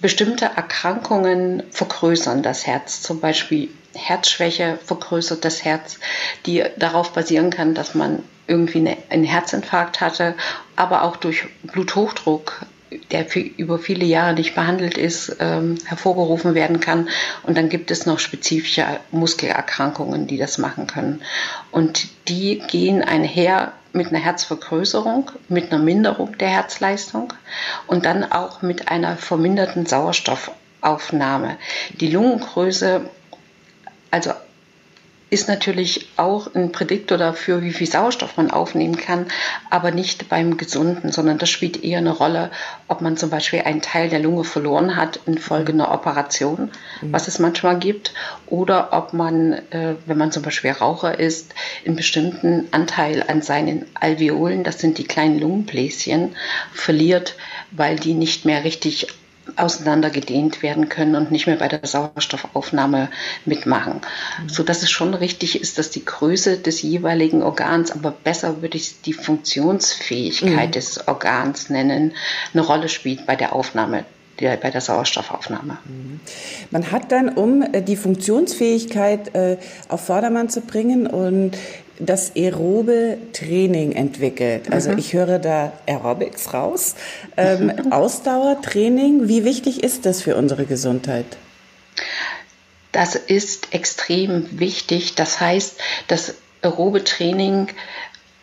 bestimmte 0.02 0.46
Erkrankungen 0.46 1.64
vergrößern 1.72 2.44
das 2.44 2.68
Herz, 2.68 3.02
zum 3.02 3.20
Beispiel 3.20 3.70
Herzschwäche 3.96 4.80
vergrößert 4.84 5.46
das 5.46 5.64
Herz, 5.64 6.00
die 6.46 6.64
darauf 6.78 7.14
basieren 7.14 7.52
kann, 7.52 7.76
dass 7.76 7.94
man 7.94 8.24
irgendwie 8.48 8.98
einen 9.10 9.24
Herzinfarkt 9.24 10.02
hatte, 10.02 10.36
aber 10.76 11.04
auch 11.04 11.16
durch 11.16 11.46
Bluthochdruck 11.64 12.66
der 13.12 13.26
für, 13.26 13.40
über 13.40 13.80
viele 13.80 14.06
Jahre 14.06 14.34
nicht 14.34 14.56
behandelt 14.56 14.98
ist, 14.98 15.38
ähm, 15.40 15.76
hervorgerufen 15.86 16.56
werden 16.56 16.80
kann. 16.80 17.10
Und 17.44 17.58
dann 17.58 17.70
gibt 17.70 17.92
es 17.92 18.06
noch 18.06 18.20
spezifische 18.20 18.86
Muskelerkrankungen, 19.12 20.28
die 20.28 20.38
das 20.38 20.58
machen 20.58 20.88
können. 20.88 21.22
Und 21.72 22.08
die 22.28 22.60
gehen 22.60 23.02
einher 23.02 23.74
mit 23.94 24.08
einer 24.08 24.20
Herzvergrößerung, 24.20 25.32
mit 25.50 25.72
einer 25.72 25.82
Minderung 25.82 26.38
der 26.38 26.50
Herzleistung 26.50 27.34
und 27.88 28.06
dann 28.06 28.24
auch 28.24 28.62
mit 28.62 28.90
einer 28.90 29.18
verminderten 29.18 29.86
Sauerstoffaufnahme. 29.86 31.58
Die 32.00 32.10
Lungengröße, 32.10 33.02
also 34.10 34.32
ist 35.34 35.48
natürlich 35.48 36.10
auch 36.16 36.54
ein 36.54 36.72
Prädiktor 36.72 37.18
dafür, 37.18 37.64
wie 37.64 37.74
viel 37.74 37.88
Sauerstoff 37.88 38.38
man 38.38 38.52
aufnehmen 38.52 38.98
kann, 38.98 39.26
aber 39.72 39.90
nicht 39.90 40.30
beim 40.30 40.58
Gesunden, 40.58 41.12
sondern 41.12 41.40
das 41.40 41.50
spielt 41.50 41.84
eher 41.84 41.98
eine 41.98 42.12
Rolle, 42.12 42.52
ob 42.88 43.02
man 43.02 43.18
zum 43.18 43.32
Beispiel 43.32 43.62
einen 43.62 43.82
Teil 43.82 44.10
der 44.10 44.20
Lunge 44.20 44.44
verloren 44.44 44.96
hat 44.96 45.20
infolge 45.26 45.74
einer 45.74 45.92
Operation, 45.92 46.70
mhm. 47.02 47.12
was 47.12 47.28
es 47.28 47.40
manchmal 47.40 47.80
gibt, 47.80 48.14
oder 48.46 48.94
ob 48.94 49.14
man, 49.14 49.54
äh, 49.72 49.96
wenn 50.06 50.20
man 50.20 50.32
zum 50.32 50.44
Beispiel 50.44 50.70
Raucher 50.70 51.20
ist, 51.20 51.56
einen 51.84 51.96
bestimmten 51.96 52.68
Anteil 52.70 53.24
an 53.28 53.42
seinen 53.42 53.88
Alveolen, 53.96 54.64
das 54.64 54.78
sind 54.78 55.00
die 55.00 55.06
kleinen 55.06 55.40
Lungenbläschen, 55.40 56.36
verliert, 56.72 57.36
weil 57.72 57.96
die 57.96 58.14
nicht 58.14 58.46
mehr 58.46 58.64
richtig 58.64 59.08
auseinandergedehnt 59.56 60.64
werden 60.64 60.90
können 60.90 61.16
und 61.16 61.32
nicht 61.32 61.48
mehr 61.48 61.58
bei 61.58 61.68
der 61.68 61.86
Sauerstoffaufnahme 61.86 63.10
mitmachen. 63.46 64.02
Mhm. 64.42 64.50
So 64.50 64.64
dass 64.64 64.84
es 64.84 64.92
schon 64.92 65.14
richtig 65.14 65.60
ist, 65.60 65.78
dass 65.78 65.90
die 65.90 66.06
Größe 66.06 66.58
des 66.58 66.82
jeweiligen 66.82 67.44
Organs, 67.44 67.92
aber 67.92 68.12
besser 68.12 68.62
würde 68.62 68.78
ich 68.78 69.02
die 69.02 69.14
Funktionsfähigkeit 69.14 70.70
mhm. 70.70 70.72
des 70.72 71.08
Organs 71.08 71.70
nennen, 71.70 72.14
eine 72.54 72.64
Rolle 72.64 72.90
spielt 72.90 73.26
bei 73.26 73.36
der 73.36 73.54
Aufnahme 73.54 74.06
bei 74.40 74.72
der 74.72 74.82
Sauerstoffaufnahme. 74.82 75.78
Mhm. 75.86 76.20
Man 76.72 76.92
hat 76.92 77.12
dann, 77.12 77.30
um 77.30 77.62
äh, 77.62 77.82
die 77.82 77.96
Funktionsfähigkeit 77.96 79.34
äh, 79.36 79.58
auf 79.90 80.06
Vordermann 80.06 80.50
zu 80.50 80.62
bringen 80.62 81.08
und 81.08 81.52
das 82.00 82.36
aerobe 82.36 83.18
Training 83.34 83.92
entwickelt. 83.92 84.72
Also 84.72 84.92
mhm. 84.92 84.98
ich 84.98 85.14
höre 85.14 85.40
da 85.40 85.74
Aerobics 85.88 86.54
raus. 86.54 86.96
Ähm, 87.38 87.72
Ausdauertraining, 87.92 89.28
wie 89.28 89.46
wichtig 89.46 89.84
ist 89.84 90.06
das 90.06 90.22
für 90.22 90.36
unsere 90.36 90.66
Gesundheit? 90.66 91.26
Das 92.92 93.16
ist 93.16 93.74
extrem 93.74 94.60
wichtig. 94.60 95.16
Das 95.16 95.40
heißt, 95.40 95.80
das 96.08 96.36
aerobe 96.62 97.04
Training 97.04 97.68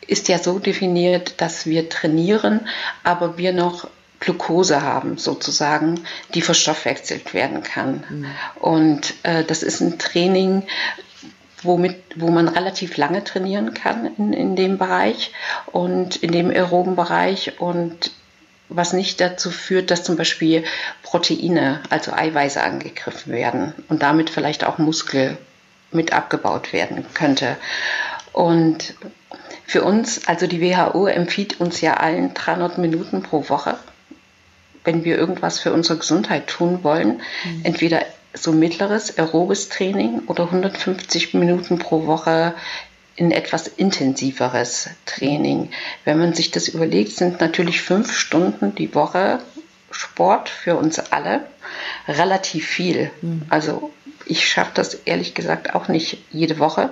ist 0.07 0.29
ja 0.29 0.39
so 0.39 0.59
definiert, 0.59 1.41
dass 1.41 1.67
wir 1.67 1.89
trainieren, 1.89 2.69
aber 3.05 3.39
wir 3.39 3.53
noch 3.53 3.89
Glucose 4.19 4.83
haben, 4.83 5.17
sozusagen, 5.17 6.05
die 6.35 6.43
verstoffwechselt 6.43 7.33
werden 7.33 7.63
kann. 7.63 8.05
Mhm. 8.09 8.27
Und 8.61 9.15
äh, 9.23 9.45
das 9.45 9.63
ist 9.63 9.81
ein 9.81 9.99
Training, 9.99 10.65
womit, 11.63 11.97
wo 12.17 12.31
man 12.31 12.49
relativ 12.49 12.97
lange 12.97 13.25
trainieren 13.25 13.75
kann 13.75 14.15
in, 14.17 14.33
in 14.33 14.57
dem 14.57 14.79
Bereich 14.79 15.33
und 15.67 16.17
in 16.17 16.33
dem 16.33 16.51
aeroben 16.51 16.97
Bereich. 16.97 17.61
Und 17.61 18.11
was 18.71 18.93
nicht 18.93 19.21
dazu 19.21 19.51
führt, 19.51 19.91
dass 19.91 20.05
zum 20.05 20.17
Beispiel 20.17 20.65
Proteine, 21.03 21.81
also 21.91 22.13
Eiweiße 22.13 22.63
angegriffen 22.63 23.33
werden 23.33 23.75
und 23.89 24.03
damit 24.03 24.31
vielleicht 24.31 24.65
auch 24.65 24.79
Muskel 24.79 25.37
mit 25.91 26.13
abgebaut 26.13 26.73
werden 26.73 27.05
könnte. 27.15 27.57
Und 28.33 28.95
für 29.67 29.83
uns, 29.83 30.27
also 30.29 30.47
die 30.47 30.61
WHO 30.61 31.07
empfiehlt 31.07 31.61
uns 31.61 31.81
ja 31.81 31.95
allen 31.95 32.33
300 32.33 32.79
Minuten 32.79 33.23
pro 33.23 33.49
Woche, 33.49 33.77
wenn 34.85 35.05
wir 35.05 35.19
irgendwas 35.19 35.59
für 35.59 35.73
unsere 35.73 35.99
Gesundheit 35.99 36.47
tun 36.47 36.85
wollen. 36.85 37.21
Mhm. 37.45 37.61
Entweder 37.65 38.03
so 38.35 38.53
mittleres 38.53 39.19
aerobes 39.19 39.69
Training 39.69 40.23
oder 40.27 40.45
150 40.45 41.35
Minuten 41.35 41.79
pro 41.79 42.07
Woche 42.07 42.55
in 43.17 43.33
etwas 43.33 43.67
intensiveres 43.67 44.91
Training. 45.05 45.71
Wenn 46.05 46.19
man 46.19 46.33
sich 46.35 46.51
das 46.51 46.69
überlegt, 46.69 47.13
sind 47.13 47.41
natürlich 47.41 47.83
fünf 47.83 48.13
Stunden 48.17 48.75
die 48.75 48.95
Woche 48.95 49.41
Sport 49.91 50.49
für 50.49 50.77
uns 50.77 50.99
alle 50.99 51.47
relativ 52.09 52.67
viel. 52.67 53.11
Mhm. 53.21 53.43
Also 53.49 53.91
ich 54.27 54.49
schaffe 54.49 54.73
das 54.75 54.95
ehrlich 54.95 55.35
gesagt 55.35 55.75
auch 55.75 55.89
nicht 55.89 56.19
jede 56.31 56.59
Woche. 56.59 56.91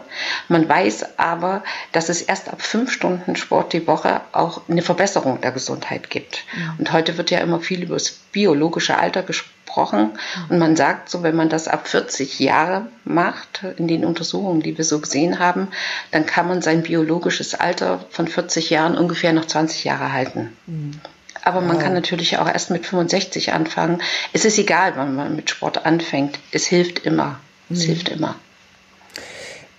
Man 0.48 0.68
weiß 0.68 1.18
aber, 1.18 1.62
dass 1.92 2.08
es 2.08 2.22
erst 2.22 2.48
ab 2.48 2.62
fünf 2.62 2.90
Stunden 2.92 3.36
Sport 3.36 3.72
die 3.72 3.86
Woche 3.86 4.20
auch 4.32 4.62
eine 4.68 4.82
Verbesserung 4.82 5.40
der 5.40 5.52
Gesundheit 5.52 6.10
gibt. 6.10 6.44
Und 6.78 6.92
heute 6.92 7.16
wird 7.18 7.30
ja 7.30 7.38
immer 7.38 7.60
viel 7.60 7.82
über 7.82 7.94
das 7.94 8.10
biologische 8.10 8.98
Alter 8.98 9.22
gesprochen. 9.22 10.18
Und 10.48 10.58
man 10.58 10.76
sagt 10.76 11.10
so, 11.10 11.22
wenn 11.22 11.36
man 11.36 11.48
das 11.48 11.68
ab 11.68 11.88
40 11.88 12.38
Jahre 12.40 12.86
macht, 13.04 13.64
in 13.76 13.88
den 13.88 14.04
Untersuchungen, 14.04 14.60
die 14.62 14.76
wir 14.76 14.84
so 14.84 14.98
gesehen 15.00 15.38
haben, 15.38 15.68
dann 16.10 16.26
kann 16.26 16.48
man 16.48 16.62
sein 16.62 16.82
biologisches 16.82 17.54
Alter 17.54 18.04
von 18.10 18.26
40 18.26 18.70
Jahren 18.70 18.96
ungefähr 18.96 19.32
noch 19.32 19.46
20 19.46 19.84
Jahre 19.84 20.12
halten. 20.12 20.56
Mhm. 20.66 21.00
Aber 21.44 21.60
man 21.60 21.76
wow. 21.76 21.82
kann 21.82 21.94
natürlich 21.94 22.38
auch 22.38 22.48
erst 22.48 22.70
mit 22.70 22.86
65 22.86 23.52
anfangen. 23.52 24.02
Es 24.32 24.44
ist 24.44 24.58
egal, 24.58 24.92
wann 24.96 25.14
man 25.14 25.36
mit 25.36 25.50
Sport 25.50 25.86
anfängt. 25.86 26.38
Es 26.52 26.66
hilft 26.66 27.00
immer. 27.00 27.40
Es 27.70 27.80
mhm. 27.80 27.86
hilft 27.86 28.08
immer. 28.08 28.36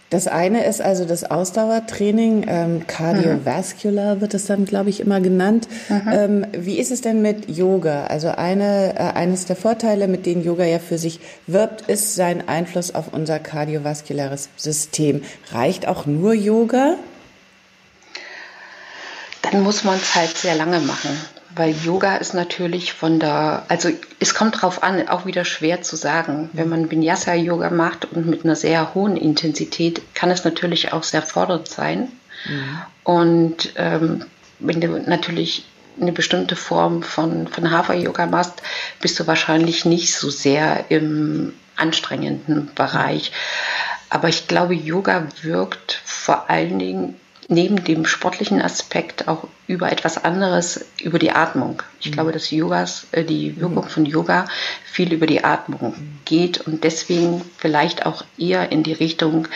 Das 0.09 0.27
eine 0.27 0.65
ist 0.65 0.81
also 0.81 1.05
das 1.05 1.23
Ausdauertraining, 1.23 2.45
ähm, 2.47 2.87
Cardiovascular 2.87 4.21
wird 4.21 4.33
es 4.33 4.47
dann, 4.47 4.65
glaube 4.65 4.89
ich, 4.89 5.01
immer 5.01 5.21
genannt. 5.21 5.67
Mhm. 5.87 6.01
Ähm, 6.11 6.47
wie 6.53 6.79
ist 6.79 6.89
es 6.89 7.01
denn 7.01 7.21
mit 7.21 7.47
Yoga? 7.47 8.05
Also 8.07 8.29
eine, 8.29 8.95
äh, 8.95 9.15
eines 9.15 9.45
der 9.45 9.55
Vorteile, 9.55 10.07
mit 10.07 10.25
denen 10.25 10.43
Yoga 10.43 10.65
ja 10.65 10.79
für 10.79 10.97
sich 10.97 11.19
wirbt, 11.45 11.81
ist 11.81 12.15
sein 12.15 12.47
Einfluss 12.47 12.95
auf 12.95 13.13
unser 13.13 13.37
kardiovaskuläres 13.37 14.49
System. 14.57 15.21
Reicht 15.51 15.87
auch 15.87 16.07
nur 16.07 16.33
Yoga? 16.33 16.95
Dann 19.43 19.61
muss 19.61 19.83
man 19.83 19.97
es 19.97 20.15
halt 20.15 20.35
sehr 20.35 20.55
lange 20.55 20.79
machen 20.79 21.11
weil 21.55 21.75
Yoga 21.83 22.17
ist 22.17 22.33
natürlich 22.33 22.93
von 22.93 23.19
der, 23.19 23.65
also 23.67 23.89
es 24.19 24.35
kommt 24.35 24.61
drauf 24.61 24.83
an, 24.83 25.07
auch 25.07 25.25
wieder 25.25 25.45
schwer 25.45 25.81
zu 25.81 25.95
sagen. 25.95 26.49
Wenn 26.53 26.69
man 26.69 26.91
Vinyasa-Yoga 26.91 27.69
macht 27.71 28.05
und 28.05 28.27
mit 28.27 28.45
einer 28.45 28.55
sehr 28.55 28.93
hohen 28.93 29.17
Intensität, 29.17 30.01
kann 30.13 30.29
es 30.29 30.43
natürlich 30.43 30.93
auch 30.93 31.03
sehr 31.03 31.21
fordernd 31.21 31.67
sein. 31.67 32.11
Mhm. 32.45 32.81
Und 33.03 33.73
ähm, 33.75 34.25
wenn 34.59 34.81
du 34.81 34.87
natürlich 34.99 35.65
eine 35.99 36.11
bestimmte 36.11 36.55
Form 36.55 37.03
von, 37.03 37.47
von 37.47 37.71
Hatha-Yoga 37.71 38.27
machst, 38.27 38.61
bist 39.01 39.19
du 39.19 39.27
wahrscheinlich 39.27 39.85
nicht 39.85 40.13
so 40.13 40.29
sehr 40.29 40.85
im 40.89 41.53
anstrengenden 41.75 42.69
Bereich. 42.75 43.31
Aber 44.09 44.27
ich 44.29 44.47
glaube, 44.47 44.73
Yoga 44.73 45.27
wirkt 45.41 46.01
vor 46.05 46.49
allen 46.49 46.79
Dingen 46.79 47.15
neben 47.49 47.83
dem 47.83 48.05
sportlichen 48.05 48.61
Aspekt 48.61 49.27
auch 49.27 49.47
über 49.67 49.91
etwas 49.91 50.23
anderes, 50.23 50.85
über 51.01 51.19
die 51.19 51.31
Atmung. 51.31 51.81
Ich 51.99 52.11
mhm. 52.11 52.13
glaube, 52.13 52.31
dass 52.31 52.51
Yogas, 52.51 53.07
äh, 53.11 53.23
die 53.23 53.59
Wirkung 53.59 53.83
mhm. 53.83 53.89
von 53.89 54.05
Yoga 54.05 54.47
viel 54.85 55.11
über 55.11 55.25
die 55.25 55.43
Atmung 55.43 55.95
geht 56.25 56.61
und 56.61 56.83
deswegen 56.83 57.41
vielleicht 57.57 58.05
auch 58.05 58.23
eher 58.37 58.71
in 58.71 58.83
die 58.83 58.93
Richtung 58.93 59.47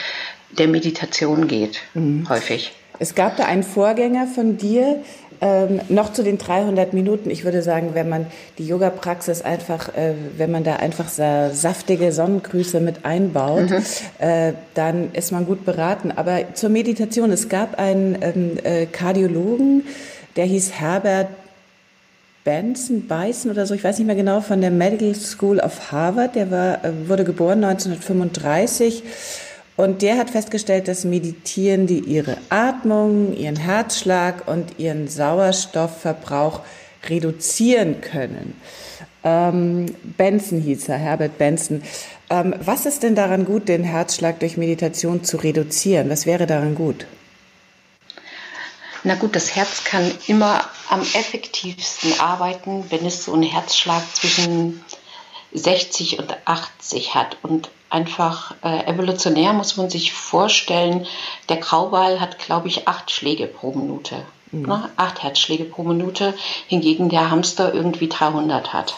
der 0.52 0.68
Meditation 0.68 1.48
geht, 1.48 1.82
mhm. 1.94 2.28
häufig. 2.30 2.74
Es 3.00 3.16
gab 3.16 3.38
da 3.38 3.46
einen 3.46 3.64
Vorgänger 3.64 4.28
von 4.28 4.58
dir, 4.58 5.04
ähm, 5.44 5.82
noch 5.90 6.14
zu 6.14 6.24
den 6.24 6.38
300 6.38 6.94
Minuten. 6.94 7.30
Ich 7.30 7.44
würde 7.44 7.62
sagen, 7.62 7.90
wenn 7.96 8.08
man 8.08 8.28
die 8.58 8.66
Yoga-Praxis 8.66 9.42
einfach, 9.42 9.90
äh, 9.90 10.14
wenn 10.38 10.52
man 10.52 10.64
da 10.64 10.78
einfach 10.78 11.10
saftige 11.10 12.14
Sonnengrüße 12.14 12.80
mit 12.80 13.04
einbaut, 13.04 13.70
mhm. 13.70 13.84
äh, 14.20 14.54
dann 14.74 15.12
ist 15.12 15.34
man 15.34 15.46
gut 15.46 15.66
beraten. 15.66 16.14
Aber 16.16 16.54
zur 16.54 16.70
Meditation, 16.70 17.30
es 17.32 17.50
gab 17.50 17.78
einen 17.78 18.18
ähm, 18.22 18.58
äh, 18.64 18.86
Kardiologen, 18.86 19.84
der 20.38 20.46
hieß 20.46 20.72
Herbert 20.80 21.28
Benson, 22.46 23.02
Bison 23.02 23.52
oder 23.52 23.66
so, 23.66 23.74
ich 23.74 23.84
weiß 23.84 23.98
nicht 23.98 24.08
mehr 24.08 24.16
genau, 24.16 24.40
von 24.40 24.62
der 24.62 24.72
Medical 24.72 25.14
School 25.14 25.60
of 25.60 25.92
Harvard. 25.92 26.36
Der 26.36 26.52
war, 26.52 26.86
äh, 26.86 27.10
wurde 27.10 27.26
geboren 27.26 27.64
1935 27.66 29.04
und 29.76 30.02
der 30.02 30.18
hat 30.18 30.30
festgestellt, 30.30 30.88
dass 30.88 31.04
Meditierende 31.04 31.96
ihre 31.96 32.38
Atmung, 32.50 33.36
ihren 33.36 33.56
Herzschlag 33.56 34.48
und 34.48 34.80
ihren 34.80 35.08
Sauerstoffverbrauch 35.08 36.62
reduzieren 37.10 38.02
können. 38.02 38.56
Ähm, 39.24 39.86
Benson 40.18 40.62
hieß 40.62 40.90
er, 40.90 40.98
Herbert 40.98 41.38
Benson. 41.38 41.82
Ähm, 42.30 42.54
was 42.60 42.86
ist 42.86 43.04
denn 43.04 43.16
daran 43.16 43.46
gut, 43.46 43.68
den 43.68 43.84
Herzschlag 43.84 44.40
durch 44.40 44.58
Meditation 44.58 45.24
zu 45.24 45.38
reduzieren? 45.38 46.10
Was 46.10 46.26
wäre 46.26 46.46
daran 46.46 46.76
gut? 46.76 47.06
Na 49.04 49.16
gut, 49.16 49.36
das 49.36 49.56
Herz 49.56 49.84
kann 49.84 50.10
immer 50.28 50.70
am 50.90 51.02
effektivsten 51.02 52.20
arbeiten, 52.20 52.86
wenn 52.90 53.06
es 53.06 53.26
so 53.26 53.34
einen 53.34 53.44
Herzschlag 53.44 54.04
zwischen 54.14 54.84
60 55.52 56.20
und 56.20 56.36
80 56.46 57.14
hat. 57.14 57.38
Und 57.44 57.70
einfach 57.94 58.56
äh, 58.64 58.86
evolutionär 58.86 59.54
muss 59.54 59.78
man 59.78 59.90
sich 59.90 60.14
vorstellen, 60.14 61.06
der 61.48 61.58
Grauwal 61.58 62.20
hat, 62.20 62.40
glaube 62.40 62.68
ich, 62.68 62.88
acht 62.88 63.12
Schläge 63.12 63.46
pro 63.46 63.72
Minute. 63.72 64.26
Mhm. 64.52 64.64
Ne? 64.64 64.90
Acht 64.96 65.22
Herzschläge 65.22 65.66
pro 65.66 65.84
Minute, 65.84 66.34
hingegen 66.68 67.10
der 67.10 67.30
Hamster 67.30 67.74
irgendwie 67.74 68.10
300 68.10 68.74
hat. 68.74 68.96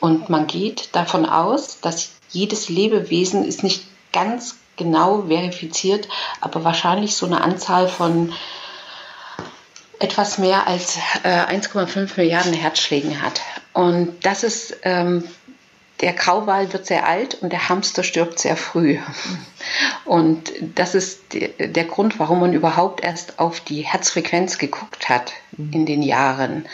Und 0.00 0.30
man 0.30 0.46
geht 0.46 0.88
davon 0.92 1.26
aus, 1.26 1.80
dass 1.80 2.12
jedes 2.30 2.68
Lebewesen 2.68 3.44
ist 3.44 3.62
nicht 3.62 3.84
ganz 4.12 4.56
genau 4.76 5.24
verifiziert, 5.28 6.08
aber 6.40 6.64
wahrscheinlich 6.64 7.14
so 7.14 7.26
eine 7.26 7.42
Anzahl 7.42 7.86
von 7.86 8.32
etwas 9.98 10.38
mehr 10.38 10.66
als 10.66 10.96
äh, 11.22 11.28
1,5 11.28 12.16
Milliarden 12.16 12.54
Herzschlägen 12.54 13.20
hat. 13.20 13.42
Und 13.74 14.24
das 14.24 14.42
ist 14.42 14.78
ähm, 14.82 15.24
der 16.00 16.12
Grauwal 16.12 16.72
wird 16.72 16.86
sehr 16.86 17.06
alt 17.06 17.34
und 17.42 17.52
der 17.52 17.68
Hamster 17.68 18.02
stirbt 18.02 18.38
sehr 18.38 18.56
früh. 18.56 18.98
Und 20.04 20.52
das 20.74 20.94
ist 20.94 21.20
der 21.32 21.84
Grund, 21.84 22.18
warum 22.18 22.40
man 22.40 22.52
überhaupt 22.52 23.02
erst 23.02 23.38
auf 23.38 23.60
die 23.60 23.82
Herzfrequenz 23.82 24.58
geguckt 24.58 25.08
hat 25.08 25.32
in 25.72 25.86
den 25.86 26.02
Jahren. 26.02 26.66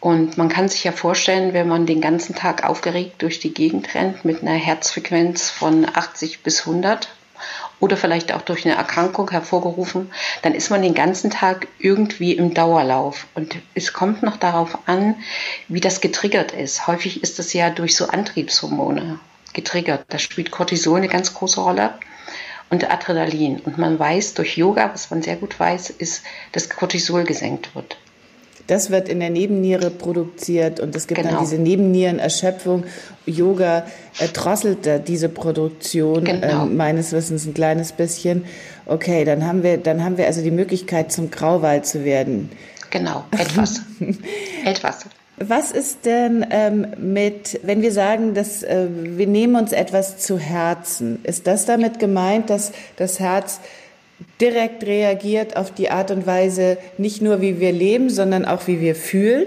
Und 0.00 0.36
man 0.36 0.48
kann 0.48 0.68
sich 0.68 0.82
ja 0.84 0.92
vorstellen, 0.92 1.52
wenn 1.52 1.68
man 1.68 1.86
den 1.86 2.00
ganzen 2.00 2.34
Tag 2.34 2.64
aufgeregt 2.64 3.22
durch 3.22 3.40
die 3.40 3.54
Gegend 3.54 3.94
rennt 3.94 4.24
mit 4.24 4.42
einer 4.42 4.54
Herzfrequenz 4.54 5.50
von 5.50 5.86
80 5.86 6.42
bis 6.42 6.66
100 6.66 7.08
oder 7.82 7.96
vielleicht 7.96 8.32
auch 8.32 8.42
durch 8.42 8.64
eine 8.64 8.76
Erkrankung 8.76 9.28
hervorgerufen, 9.32 10.12
dann 10.42 10.54
ist 10.54 10.70
man 10.70 10.82
den 10.82 10.94
ganzen 10.94 11.30
Tag 11.30 11.66
irgendwie 11.80 12.32
im 12.32 12.54
Dauerlauf. 12.54 13.26
Und 13.34 13.56
es 13.74 13.92
kommt 13.92 14.22
noch 14.22 14.36
darauf 14.36 14.78
an, 14.86 15.16
wie 15.66 15.80
das 15.80 16.00
getriggert 16.00 16.52
ist. 16.52 16.86
Häufig 16.86 17.24
ist 17.24 17.40
es 17.40 17.52
ja 17.52 17.70
durch 17.70 17.96
so 17.96 18.06
Antriebshormone 18.06 19.18
getriggert. 19.52 20.04
Da 20.10 20.20
spielt 20.20 20.52
Cortisol 20.52 20.98
eine 20.98 21.08
ganz 21.08 21.34
große 21.34 21.60
Rolle 21.60 21.94
und 22.70 22.88
Adrenalin. 22.88 23.58
Und 23.58 23.78
man 23.78 23.98
weiß 23.98 24.34
durch 24.34 24.56
Yoga, 24.56 24.90
was 24.92 25.10
man 25.10 25.22
sehr 25.22 25.34
gut 25.34 25.58
weiß, 25.58 25.90
ist, 25.90 26.22
dass 26.52 26.70
Cortisol 26.70 27.24
gesenkt 27.24 27.74
wird. 27.74 27.96
Das 28.66 28.90
wird 28.90 29.08
in 29.08 29.20
der 29.20 29.30
Nebenniere 29.30 29.90
produziert 29.90 30.80
und 30.80 30.94
es 30.94 31.06
gibt 31.06 31.20
genau. 31.20 31.34
dann 31.34 31.40
diese 31.40 31.56
Nebennierenerschöpfung. 31.56 32.84
Yoga 33.26 33.86
äh, 34.18 34.28
drosselt 34.28 34.86
da 34.86 34.98
diese 34.98 35.28
Produktion 35.28 36.24
genau. 36.24 36.64
äh, 36.64 36.66
meines 36.66 37.12
Wissens 37.12 37.46
ein 37.46 37.54
kleines 37.54 37.92
bisschen. 37.92 38.44
Okay, 38.86 39.24
dann 39.24 39.46
haben 39.46 39.62
wir, 39.62 39.78
dann 39.78 40.04
haben 40.04 40.16
wir 40.16 40.26
also 40.26 40.42
die 40.42 40.50
Möglichkeit, 40.50 41.12
zum 41.12 41.30
Grauwald 41.30 41.86
zu 41.86 42.04
werden. 42.04 42.50
Genau, 42.90 43.24
etwas. 43.30 43.80
etwas. 44.64 45.06
Was 45.38 45.72
ist 45.72 46.04
denn 46.04 46.46
ähm, 46.50 46.86
mit, 46.98 47.58
wenn 47.64 47.82
wir 47.82 47.90
sagen, 47.90 48.34
dass 48.34 48.62
äh, 48.62 48.86
wir 48.88 49.26
nehmen 49.26 49.56
uns 49.56 49.72
etwas 49.72 50.18
zu 50.18 50.38
Herzen, 50.38 51.20
ist 51.24 51.46
das 51.46 51.64
damit 51.64 51.98
gemeint, 51.98 52.50
dass 52.50 52.72
das 52.96 53.18
Herz 53.18 53.60
direkt 54.40 54.84
reagiert 54.84 55.56
auf 55.56 55.72
die 55.72 55.90
Art 55.90 56.10
und 56.10 56.26
Weise, 56.26 56.78
nicht 56.98 57.22
nur 57.22 57.40
wie 57.40 57.60
wir 57.60 57.72
leben, 57.72 58.10
sondern 58.10 58.44
auch 58.44 58.66
wie 58.66 58.80
wir 58.80 58.94
fühlen? 58.94 59.46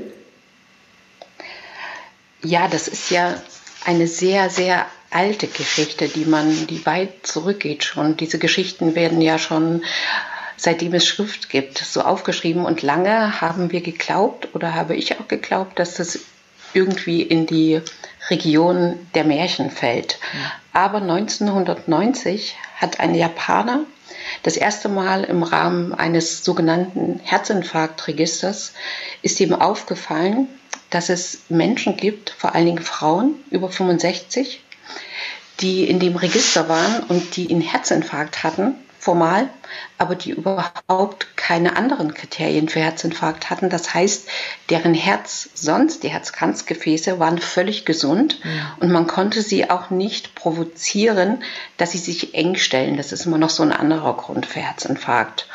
Ja, 2.44 2.68
das 2.68 2.88
ist 2.88 3.10
ja 3.12 3.42
eine 3.86 4.08
sehr, 4.08 4.50
sehr 4.50 4.86
alte 5.10 5.48
Geschichte, 5.48 6.08
die 6.08 6.26
man, 6.26 6.68
die 6.68 6.86
weit 6.86 7.26
zurückgeht 7.26 7.84
schon. 7.84 8.18
Diese 8.18 8.38
Geschichten 8.38 8.96
werden 8.96 9.22
ja 9.22 9.38
schon 9.40 9.84
seitdem 10.58 10.94
es 10.94 11.06
Schrift 11.06 11.50
gibt, 11.50 11.78
so 11.78 12.02
aufgeschrieben. 12.02 12.66
Und 12.66 12.82
lange 12.82 13.42
haben 13.42 13.72
wir 13.72 13.82
geglaubt 13.82 14.50
oder 14.54 14.74
habe 14.74 14.96
ich 14.96 15.20
auch 15.20 15.28
geglaubt, 15.28 15.80
dass 15.80 15.96
das 15.96 16.20
irgendwie 16.74 17.22
in 17.22 17.46
die 17.46 17.82
Region 18.30 19.00
der 19.14 19.24
Märchen 19.24 19.72
fällt. 19.72 20.20
Aber 20.74 20.98
1990 20.98 22.56
hat 22.78 23.00
ein 23.00 23.16
Japaner 23.16 23.86
das 24.44 24.58
erste 24.58 24.90
Mal 24.90 25.24
im 25.24 25.44
Rahmen 25.44 25.94
eines 25.94 26.44
sogenannten 26.44 27.20
Herzinfarktregisters 27.24 28.74
ist 29.22 29.40
ihm 29.40 29.54
aufgefallen, 29.54 30.48
dass 30.90 31.10
es 31.10 31.40
Menschen 31.50 31.98
gibt, 31.98 32.30
vor 32.30 32.56
allen 32.56 32.66
Dingen 32.68 32.84
Frauen 32.84 33.36
über 33.50 33.70
65, 33.70 34.62
die 35.62 35.90
in 35.90 36.00
dem 36.00 36.16
Register 36.16 36.70
waren 36.70 37.04
und 37.04 37.36
die 37.36 37.50
einen 37.50 37.62
Herzinfarkt 37.62 38.44
hatten 38.44 38.76
formal, 39.06 39.50
aber 40.00 40.16
die 40.16 40.32
überhaupt 40.32 41.38
keine 41.38 41.78
anderen 41.78 42.16
Kriterien 42.16 42.68
für 42.70 42.80
Herzinfarkt 42.80 43.52
hatten. 43.52 43.70
Das 43.70 43.94
heißt, 43.94 44.28
deren 44.72 44.96
Herz 44.96 45.48
sonst, 45.54 46.02
die 46.02 46.10
Herzkranzgefäße, 46.10 47.20
waren 47.20 47.38
völlig 47.38 47.86
gesund 47.86 48.40
ja. 48.44 48.76
und 48.80 48.92
man 48.92 49.06
konnte 49.06 49.44
sie 49.44 49.70
auch 49.70 49.92
nicht 49.92 50.34
provozieren, 50.34 51.44
dass 51.78 51.92
sie 51.92 52.00
sich 52.00 52.34
eng 52.34 52.56
stellen. 52.56 52.98
Das 52.98 53.12
ist 53.12 53.28
immer 53.28 53.38
noch 53.38 53.52
so 53.52 53.62
ein 53.62 53.72
anderer 53.72 54.18
Grund 54.18 54.48
für 54.48 54.60
Herzinfarkt. 54.60 55.48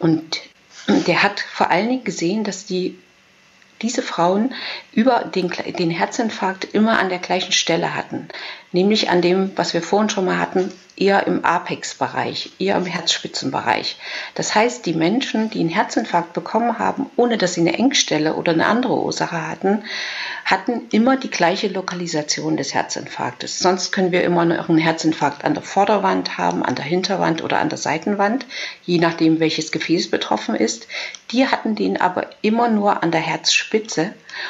Und 0.00 0.40
der 0.88 1.22
hat 1.22 1.38
vor 1.38 1.70
allen 1.70 1.88
Dingen 1.88 2.04
gesehen, 2.04 2.42
dass 2.42 2.66
die 2.66 2.98
diese 3.82 4.02
Frauen 4.02 4.54
über 4.92 5.24
den, 5.24 5.52
den 5.78 5.90
Herzinfarkt 5.90 6.64
immer 6.74 6.98
an 6.98 7.08
der 7.08 7.18
gleichen 7.18 7.52
Stelle 7.52 7.94
hatten, 7.94 8.28
nämlich 8.72 9.10
an 9.10 9.22
dem, 9.22 9.52
was 9.56 9.74
wir 9.74 9.82
vorhin 9.82 10.10
schon 10.10 10.24
mal 10.24 10.38
hatten, 10.38 10.72
eher 10.96 11.26
im 11.26 11.44
Apex-Bereich, 11.44 12.50
eher 12.58 12.76
im 12.76 12.86
Herzspitzenbereich. 12.86 13.96
Das 14.34 14.54
heißt, 14.54 14.84
die 14.84 14.94
Menschen, 14.94 15.50
die 15.50 15.60
einen 15.60 15.68
Herzinfarkt 15.68 16.32
bekommen 16.32 16.78
haben, 16.78 17.06
ohne 17.16 17.38
dass 17.38 17.54
sie 17.54 17.60
eine 17.60 17.74
Engstelle 17.74 18.34
oder 18.34 18.52
eine 18.52 18.66
andere 18.66 19.00
Ursache 19.00 19.46
hatten, 19.46 19.84
hatten 20.44 20.88
immer 20.90 21.16
die 21.16 21.30
gleiche 21.30 21.68
Lokalisation 21.68 22.56
des 22.56 22.74
Herzinfarktes. 22.74 23.58
Sonst 23.58 23.92
können 23.92 24.12
wir 24.12 24.24
immer 24.24 24.44
noch 24.44 24.68
einen 24.68 24.78
Herzinfarkt 24.78 25.44
an 25.44 25.54
der 25.54 25.62
Vorderwand 25.62 26.38
haben, 26.38 26.62
an 26.64 26.74
der 26.74 26.84
Hinterwand 26.84 27.44
oder 27.44 27.58
an 27.58 27.68
der 27.68 27.78
Seitenwand, 27.78 28.46
je 28.84 28.98
nachdem, 28.98 29.40
welches 29.40 29.72
Gefäß 29.72 30.10
betroffen 30.10 30.54
ist. 30.54 30.88
Die 31.30 31.46
hatten 31.46 31.74
den 31.74 32.00
aber 32.00 32.30
immer 32.40 32.68
nur 32.68 33.02
an 33.02 33.10
der 33.10 33.20
Herzspitze. 33.20 33.67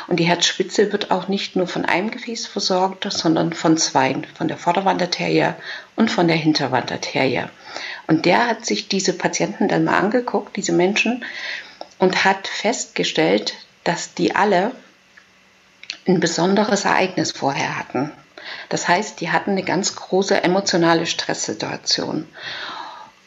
Und 0.07 0.21
die 0.21 0.25
Herzspitze 0.25 0.93
wird 0.93 1.11
auch 1.11 1.29
nicht 1.29 1.57
nur 1.57 1.67
von 1.67 1.85
einem 1.85 2.11
Gefäß 2.11 2.47
versorgt, 2.47 3.11
sondern 3.13 3.53
von 3.53 3.77
zwei, 3.77 4.17
von 4.37 4.49
der 4.49 4.57
Vorderwandarterie 4.57 5.55
und 5.97 6.11
von 6.11 6.29
der 6.29 6.37
Hinterwandarterie. 6.37 7.45
Und 8.07 8.25
der 8.25 8.47
hat 8.47 8.65
sich 8.65 8.89
diese 8.89 9.13
Patienten 9.13 9.69
dann 9.69 9.85
mal 9.85 9.99
angeguckt, 9.99 10.57
diese 10.57 10.73
Menschen, 10.73 11.25
und 11.99 12.25
hat 12.25 12.47
festgestellt, 12.47 13.55
dass 13.85 14.15
die 14.15 14.35
alle 14.35 14.73
ein 16.07 16.21
besonderes 16.21 16.85
Ereignis 16.85 17.33
vorher 17.33 17.79
hatten. 17.79 18.13
Das 18.69 18.89
heißt, 18.89 19.21
die 19.21 19.31
hatten 19.31 19.51
eine 19.51 19.63
ganz 19.63 19.95
große 19.95 20.43
emotionale 20.43 21.07
Stresssituation. 21.07 22.27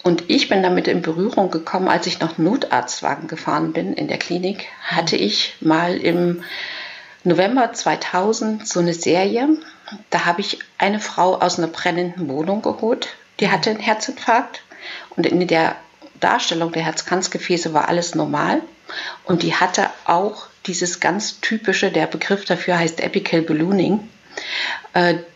Und 0.03 0.29
ich 0.29 0.49
bin 0.49 0.63
damit 0.63 0.87
in 0.87 1.01
Berührung 1.01 1.51
gekommen, 1.51 1.87
als 1.87 2.07
ich 2.07 2.19
noch 2.19 2.37
Notarztwagen 2.37 3.27
gefahren 3.27 3.71
bin 3.73 3.93
in 3.93 4.07
der 4.07 4.17
Klinik, 4.17 4.67
hatte 4.81 5.15
ich 5.15 5.55
mal 5.61 5.95
im 5.97 6.43
November 7.23 7.71
2000 7.71 8.67
so 8.67 8.79
eine 8.79 8.95
Serie. 8.95 9.49
Da 10.09 10.25
habe 10.25 10.41
ich 10.41 10.59
eine 10.77 10.99
Frau 10.99 11.35
aus 11.35 11.59
einer 11.59 11.67
brennenden 11.67 12.29
Wohnung 12.29 12.61
geholt, 12.61 13.09
die 13.39 13.49
hatte 13.49 13.69
einen 13.69 13.79
Herzinfarkt. 13.79 14.63
Und 15.15 15.27
in 15.27 15.45
der 15.47 15.75
Darstellung 16.19 16.71
der 16.71 16.83
Herzkranzgefäße 16.83 17.73
war 17.73 17.87
alles 17.87 18.15
normal. 18.15 18.61
Und 19.23 19.43
die 19.43 19.55
hatte 19.55 19.89
auch 20.05 20.47
dieses 20.65 20.99
ganz 20.99 21.39
typische, 21.41 21.91
der 21.91 22.07
Begriff 22.07 22.45
dafür 22.45 22.79
heißt 22.79 23.01
Epical 23.01 23.41
Ballooning, 23.41 24.07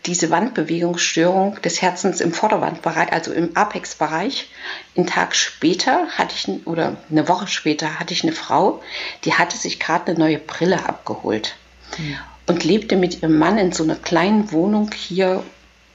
diese 0.05 0.29
Wandbewegungsstörung 0.29 1.61
des 1.61 1.81
Herzens 1.81 2.19
im 2.19 2.33
Vorderwandbereich, 2.33 3.11
also 3.11 3.31
im 3.31 3.55
Apex-Bereich. 3.55 4.49
Einen 4.97 5.07
Tag 5.07 5.35
später 5.35 6.07
hatte 6.17 6.35
ich, 6.35 6.67
oder 6.67 6.97
eine 7.09 7.27
Woche 7.27 7.47
später 7.47 7.99
hatte 7.99 8.13
ich 8.13 8.23
eine 8.23 8.33
Frau, 8.33 8.81
die 9.23 9.33
hatte 9.33 9.57
sich 9.57 9.79
gerade 9.79 10.11
eine 10.11 10.19
neue 10.19 10.39
Brille 10.39 10.87
abgeholt 10.87 11.55
mhm. 11.97 12.17
und 12.47 12.63
lebte 12.63 12.97
mit 12.97 13.21
ihrem 13.21 13.37
Mann 13.37 13.57
in 13.57 13.71
so 13.71 13.83
einer 13.83 13.95
kleinen 13.95 14.51
Wohnung 14.51 14.91
hier 14.93 15.43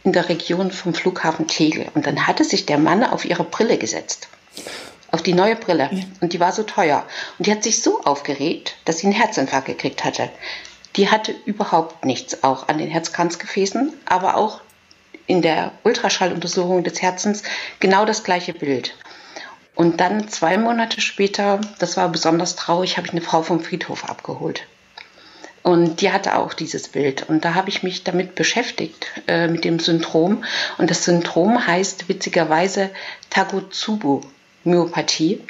in 0.04 0.12
der 0.12 0.30
Region 0.30 0.70
vom 0.70 0.94
Flughafen 0.94 1.46
Tegel. 1.46 1.86
Und 1.94 2.06
dann 2.06 2.26
hatte 2.26 2.44
sich 2.44 2.64
der 2.64 2.78
Mann 2.78 3.04
auf 3.04 3.26
ihre 3.26 3.44
Brille 3.44 3.76
gesetzt 3.76 4.28
auf 5.12 5.22
die 5.22 5.34
neue 5.34 5.56
Brille. 5.56 5.88
Ja. 5.92 6.04
Und 6.20 6.32
die 6.32 6.40
war 6.40 6.52
so 6.52 6.62
teuer. 6.62 7.04
Und 7.38 7.46
die 7.46 7.50
hat 7.50 7.64
sich 7.64 7.82
so 7.82 8.00
aufgeregt, 8.02 8.76
dass 8.84 8.98
sie 8.98 9.08
einen 9.08 9.16
Herzinfarkt 9.16 9.66
gekriegt 9.66 10.04
hatte. 10.04 10.30
Die 10.96 11.10
hatte 11.10 11.34
überhaupt 11.44 12.04
nichts 12.04 12.42
auch 12.42 12.68
an 12.68 12.78
den 12.78 12.88
Herzkranzgefäßen, 12.88 13.92
aber 14.06 14.36
auch 14.36 14.60
in 15.26 15.42
der 15.42 15.72
Ultraschalluntersuchung 15.84 16.82
des 16.82 17.00
Herzens 17.00 17.42
genau 17.78 18.04
das 18.04 18.24
gleiche 18.24 18.52
Bild. 18.52 18.96
Und 19.76 20.00
dann 20.00 20.28
zwei 20.28 20.58
Monate 20.58 21.00
später, 21.00 21.60
das 21.78 21.96
war 21.96 22.08
besonders 22.08 22.56
traurig, 22.56 22.96
habe 22.96 23.06
ich 23.06 23.12
eine 23.12 23.22
Frau 23.22 23.42
vom 23.42 23.60
Friedhof 23.60 24.04
abgeholt. 24.04 24.66
Und 25.62 26.00
die 26.00 26.10
hatte 26.10 26.36
auch 26.36 26.54
dieses 26.54 26.88
Bild. 26.88 27.28
Und 27.28 27.44
da 27.44 27.54
habe 27.54 27.68
ich 27.68 27.82
mich 27.82 28.02
damit 28.02 28.34
beschäftigt, 28.34 29.06
äh, 29.28 29.46
mit 29.46 29.64
dem 29.64 29.78
Syndrom. 29.78 30.44
Und 30.78 30.90
das 30.90 31.04
Syndrom 31.04 31.66
heißt 31.66 32.08
witzigerweise 32.08 32.90
Takotsubo 33.28 34.22
Myopathie. 34.64 35.40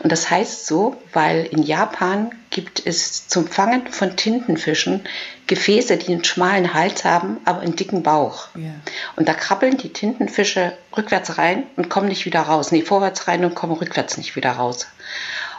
Und 0.00 0.12
das 0.12 0.30
heißt 0.30 0.66
so, 0.66 0.96
weil 1.12 1.44
in 1.46 1.62
Japan 1.62 2.30
gibt 2.54 2.86
es 2.86 3.26
zum 3.26 3.48
Fangen 3.48 3.88
von 3.88 4.16
Tintenfischen 4.16 5.02
Gefäße, 5.48 5.98
die 5.98 6.12
einen 6.12 6.24
schmalen 6.24 6.72
Hals 6.72 7.04
haben, 7.04 7.38
aber 7.44 7.60
einen 7.60 7.76
dicken 7.76 8.02
Bauch. 8.02 8.48
Yeah. 8.56 8.76
Und 9.16 9.28
da 9.28 9.34
krabbeln 9.34 9.76
die 9.76 9.92
Tintenfische 9.92 10.72
rückwärts 10.96 11.36
rein 11.36 11.64
und 11.76 11.90
kommen 11.90 12.08
nicht 12.08 12.24
wieder 12.24 12.40
raus. 12.40 12.72
Nee, 12.72 12.82
vorwärts 12.82 13.28
rein 13.28 13.44
und 13.44 13.54
kommen 13.54 13.74
rückwärts 13.74 14.16
nicht 14.16 14.36
wieder 14.36 14.52
raus. 14.52 14.86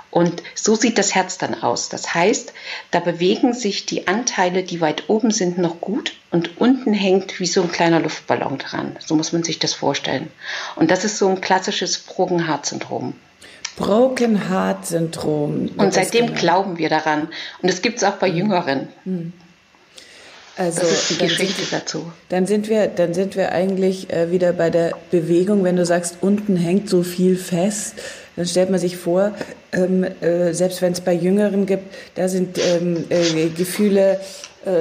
Und 0.10 0.42
so 0.56 0.76
sieht 0.76 0.98
das 0.98 1.14
Herz 1.14 1.38
dann 1.38 1.62
aus. 1.62 1.90
Das 1.90 2.16
heißt, 2.16 2.54
da 2.92 3.02
bewegen 3.02 3.54
sich 3.54 3.86
die 3.86 4.08
Anteile, 4.08 4.64
die 4.64 4.80
weit 4.80 5.10
oben 5.10 5.32
sind, 5.32 5.58
noch 5.58 5.82
gut 5.82 6.14
und 6.32 6.62
unten 6.62 6.94
hängt 6.94 7.42
wie 7.42 7.46
so 7.46 7.62
ein 7.62 7.72
kleiner 7.72 8.00
Luftballon 8.00 8.58
dran. 8.58 8.96
So 9.06 9.18
muss 9.18 9.34
man 9.34 9.44
sich 9.44 9.60
das 9.60 9.74
vorstellen. 9.74 10.32
Und 10.78 10.90
das 10.90 11.04
ist 11.04 11.18
so 11.18 11.28
ein 11.28 11.42
klassisches 11.42 12.06
Heart 12.08 12.66
Syndrom. 12.66 13.16
Broken 13.78 14.50
Heart 14.50 14.86
Syndrom. 14.86 15.70
Und 15.78 15.94
seitdem 15.94 16.28
genau. 16.28 16.40
glauben 16.40 16.78
wir 16.78 16.90
daran. 16.90 17.30
Und 17.62 17.70
es 17.70 17.82
gibt 17.82 17.98
es 17.98 18.04
auch 18.04 18.16
bei 18.16 18.30
mhm. 18.30 18.38
Jüngeren. 18.38 18.88
Mhm. 19.04 19.34
Also, 20.58 20.82
das 20.82 20.92
ist 20.92 21.10
die 21.10 21.28
Geschichte 21.28 21.64
sind, 21.64 21.74
dazu. 21.74 22.14
Dann 22.30 22.46
sind 22.48 22.70
wir, 22.70 22.88
dann 22.88 23.14
sind 23.14 23.36
wir 23.36 23.52
eigentlich 23.52 24.10
äh, 24.14 24.32
wieder 24.32 24.54
bei 24.54 24.70
der 24.70 24.94
Bewegung, 25.12 25.66
wenn 25.66 25.76
du 25.76 25.86
sagst, 25.86 26.20
unten 26.22 26.56
hängt 26.56 26.90
so 26.90 27.04
viel 27.04 27.36
fest 27.36 27.96
dann 28.36 28.46
stellt 28.46 28.70
man 28.70 28.80
sich 28.80 28.98
vor, 28.98 29.34
ähm, 29.72 30.04
äh, 30.04 30.54
selbst 30.54 30.82
wenn 30.82 30.92
es 30.92 31.02
bei 31.02 31.14
Jüngeren 31.14 31.66
gibt, 31.66 31.94
da 32.16 32.28
sind 32.28 32.58
ähm, 32.58 33.06
äh, 33.10 33.48
Gefühle, 33.50 34.20
äh, 34.66 34.72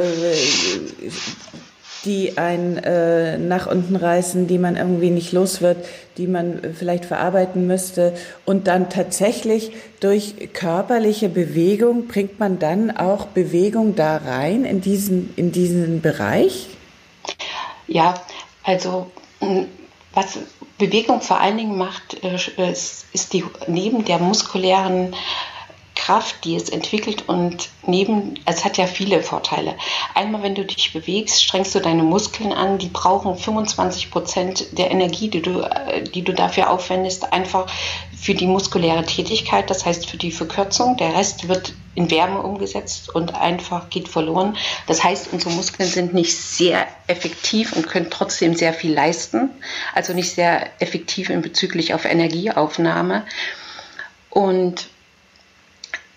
die 2.04 2.38
einen 2.38 2.76
äh, 2.78 3.38
nach 3.38 3.66
unten 3.66 3.96
reißen, 3.96 4.46
die 4.46 4.58
man 4.58 4.76
irgendwie 4.76 5.10
nicht 5.10 5.32
los 5.32 5.60
wird, 5.60 5.84
die 6.16 6.26
man 6.26 6.60
vielleicht 6.74 7.04
verarbeiten 7.04 7.66
müsste. 7.66 8.14
Und 8.44 8.66
dann 8.66 8.90
tatsächlich 8.90 9.72
durch 10.00 10.52
körperliche 10.52 11.28
Bewegung 11.28 12.06
bringt 12.06 12.38
man 12.38 12.58
dann 12.58 12.96
auch 12.96 13.26
Bewegung 13.26 13.94
da 13.94 14.16
rein 14.16 14.64
in 14.64 14.80
diesen, 14.80 15.32
in 15.36 15.52
diesen 15.52 16.00
Bereich? 16.00 16.68
Ja, 17.86 18.14
also 18.62 19.10
was 20.12 20.38
Bewegung 20.78 21.20
vor 21.20 21.40
allen 21.40 21.56
Dingen 21.56 21.78
macht, 21.78 22.22
äh, 22.22 22.36
ist 22.72 23.32
die 23.32 23.44
neben 23.66 24.04
der 24.04 24.18
muskulären 24.18 25.14
Kraft, 26.04 26.44
die 26.44 26.54
es 26.54 26.68
entwickelt 26.68 27.30
und 27.30 27.70
neben, 27.86 28.38
es 28.44 28.62
hat 28.62 28.76
ja 28.76 28.86
viele 28.86 29.22
Vorteile. 29.22 29.74
Einmal, 30.14 30.42
wenn 30.42 30.54
du 30.54 30.62
dich 30.62 30.92
bewegst, 30.92 31.42
strengst 31.42 31.74
du 31.74 31.80
deine 31.80 32.02
Muskeln 32.02 32.52
an, 32.52 32.76
die 32.76 32.88
brauchen 32.88 33.36
25 33.36 34.10
Prozent 34.10 34.66
der 34.78 34.90
Energie, 34.90 35.28
die 35.28 35.40
du, 35.40 35.60
äh, 35.60 36.02
die 36.02 36.20
du 36.20 36.34
dafür 36.34 36.68
aufwendest, 36.68 37.32
einfach 37.32 37.72
für 38.14 38.34
die 38.34 38.46
muskuläre 38.46 39.06
Tätigkeit, 39.06 39.70
das 39.70 39.86
heißt 39.86 40.10
für 40.10 40.18
die 40.18 40.30
Verkürzung. 40.30 40.98
Der 40.98 41.14
Rest 41.14 41.48
wird 41.48 41.72
in 41.94 42.10
Wärme 42.10 42.42
umgesetzt 42.42 43.14
und 43.14 43.34
einfach 43.34 43.88
geht 43.88 44.08
verloren. 44.08 44.58
Das 44.86 45.02
heißt, 45.02 45.32
unsere 45.32 45.54
Muskeln 45.54 45.88
sind 45.88 46.12
nicht 46.12 46.36
sehr 46.36 46.86
effektiv 47.06 47.72
und 47.72 47.88
können 47.88 48.10
trotzdem 48.10 48.54
sehr 48.54 48.74
viel 48.74 48.92
leisten, 48.92 49.48
also 49.94 50.12
nicht 50.12 50.34
sehr 50.34 50.68
effektiv 50.80 51.30
in 51.30 51.40
bezüglich 51.40 51.94
auf 51.94 52.04
Energieaufnahme. 52.04 53.24
Und 54.28 54.88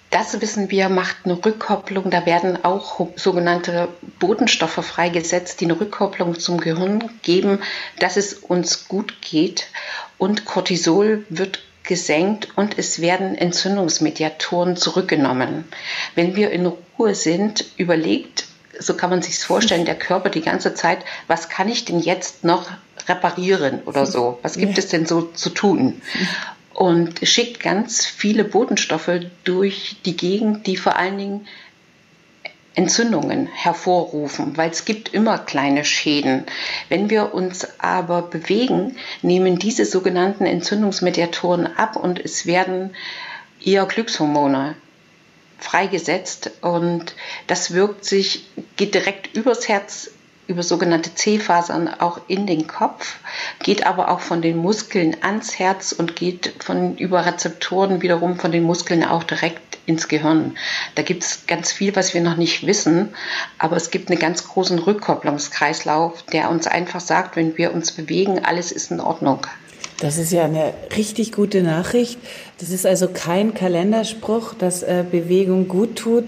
das 0.10 0.40
wissen 0.42 0.72
wir, 0.72 0.90
macht 0.90 1.18
eine 1.26 1.44
Rückkopplung. 1.44 2.10
Da 2.10 2.26
werden 2.26 2.64
auch 2.64 3.08
sogenannte 3.16 3.90
Botenstoffe 4.20 4.86
freigesetzt, 4.86 5.60
die 5.60 5.66
eine 5.66 5.80
Rückkopplung 5.80 6.40
zum 6.40 6.60
Gehirn 6.60 7.10
geben, 7.24 7.60
dass 8.00 8.18
es 8.18 8.34
uns 8.34 8.88
gut 8.88 9.22
geht. 9.22 9.68
Und 10.18 10.46
Cortisol 10.46 11.26
wird 11.30 11.60
gesenkt 11.84 12.50
und 12.58 12.78
es 12.78 13.02
werden 13.02 13.36
Entzündungsmediatoren 13.36 14.76
zurückgenommen. 14.76 15.66
Wenn 16.16 16.36
wir 16.36 16.52
in 16.52 16.72
Ruhe 16.98 17.16
sind, 17.16 17.66
überlegt, 17.78 18.46
so 18.80 18.96
kann 18.96 19.10
man 19.10 19.22
sich 19.22 19.40
vorstellen, 19.40 19.86
der 19.86 19.96
Körper 19.96 20.30
die 20.30 20.42
ganze 20.42 20.74
Zeit, 20.74 21.00
was 21.28 21.50
kann 21.50 21.70
ich 21.70 21.86
denn 21.86 22.00
jetzt 22.00 22.44
noch 22.44 22.70
reparieren 23.08 23.82
oder 23.86 24.06
so? 24.06 24.40
Was 24.42 24.58
gibt 24.58 24.74
ja. 24.74 24.80
es 24.80 24.90
denn 24.90 25.06
so 25.06 25.22
zu 25.22 25.50
tun? 25.50 26.02
Und 26.78 27.28
schickt 27.28 27.60
ganz 27.60 28.06
viele 28.06 28.44
Botenstoffe 28.44 29.10
durch 29.44 29.96
die 30.06 30.16
Gegend, 30.16 30.68
die 30.68 30.78
vor 30.78 30.96
allen 30.96 31.18
Dingen 31.18 31.48
Entzündungen 32.76 33.48
hervorrufen, 33.48 34.56
weil 34.58 34.70
es 34.70 34.86
gibt 34.86 35.12
immer 35.12 35.40
kleine 35.40 35.84
Schäden. 35.84 36.44
Wenn 36.88 37.10
wir 37.10 37.34
uns 37.34 37.68
aber 37.80 38.22
bewegen, 38.22 38.96
nehmen 39.24 39.58
diese 39.58 39.86
sogenannten 39.86 40.46
Entzündungsmediatoren 40.46 41.66
ab 41.66 41.96
und 41.96 42.24
es 42.24 42.46
werden 42.46 42.96
eher 43.66 43.88
Glückshormone 43.88 44.76
freigesetzt 45.58 46.52
und 46.62 47.16
das 47.48 47.74
wirkt 47.74 48.06
sich, 48.06 48.46
geht 48.76 48.94
direkt 48.94 49.36
übers 49.36 49.68
Herz 49.68 50.12
über 50.48 50.64
sogenannte 50.64 51.14
C-Fasern 51.14 51.88
auch 52.00 52.22
in 52.28 52.48
den 52.48 52.68
Kopf, 52.68 53.18
geht 53.64 53.86
aber 53.86 54.10
auch 54.10 54.22
von 54.22 54.42
den 54.42 54.58
Muskeln 54.58 55.18
ans 55.22 55.60
Herz 55.60 55.92
und 55.92 56.16
geht 56.16 56.54
von 56.64 56.98
über 56.98 57.26
Rezeptoren 57.26 58.02
wiederum 58.02 58.38
von 58.38 58.52
den 58.52 58.64
Muskeln 58.64 59.04
auch 59.04 59.24
direkt 59.24 59.78
ins 59.86 60.08
Gehirn. 60.08 60.58
Da 60.96 61.02
gibt 61.02 61.24
es 61.24 61.48
ganz 61.48 61.72
viel, 61.72 61.96
was 61.96 62.14
wir 62.14 62.22
noch 62.22 62.36
nicht 62.36 62.68
wissen, 62.68 63.10
aber 63.58 63.78
es 63.78 63.90
gibt 63.90 64.10
einen 64.10 64.20
ganz 64.20 64.48
großen 64.48 64.80
Rückkopplungskreislauf, 64.80 66.24
der 66.24 66.50
uns 66.50 66.68
einfach 66.68 67.00
sagt, 67.00 67.36
wenn 67.36 67.58
wir 67.58 67.74
uns 67.74 67.92
bewegen, 67.92 68.44
alles 68.44 68.72
ist 68.72 68.92
in 68.92 69.00
Ordnung. 69.00 69.48
Das 70.00 70.18
ist 70.18 70.32
ja 70.32 70.46
eine 70.46 70.76
richtig 70.96 71.32
gute 71.32 71.64
Nachricht. 71.64 72.20
Das 72.60 72.70
ist 72.70 72.86
also 72.86 73.08
kein 73.08 73.56
Kalenderspruch, 73.56 74.54
dass 74.54 74.84
äh, 74.84 75.04
Bewegung 75.10 75.68
gut 75.68 75.96
tut. 75.96 76.26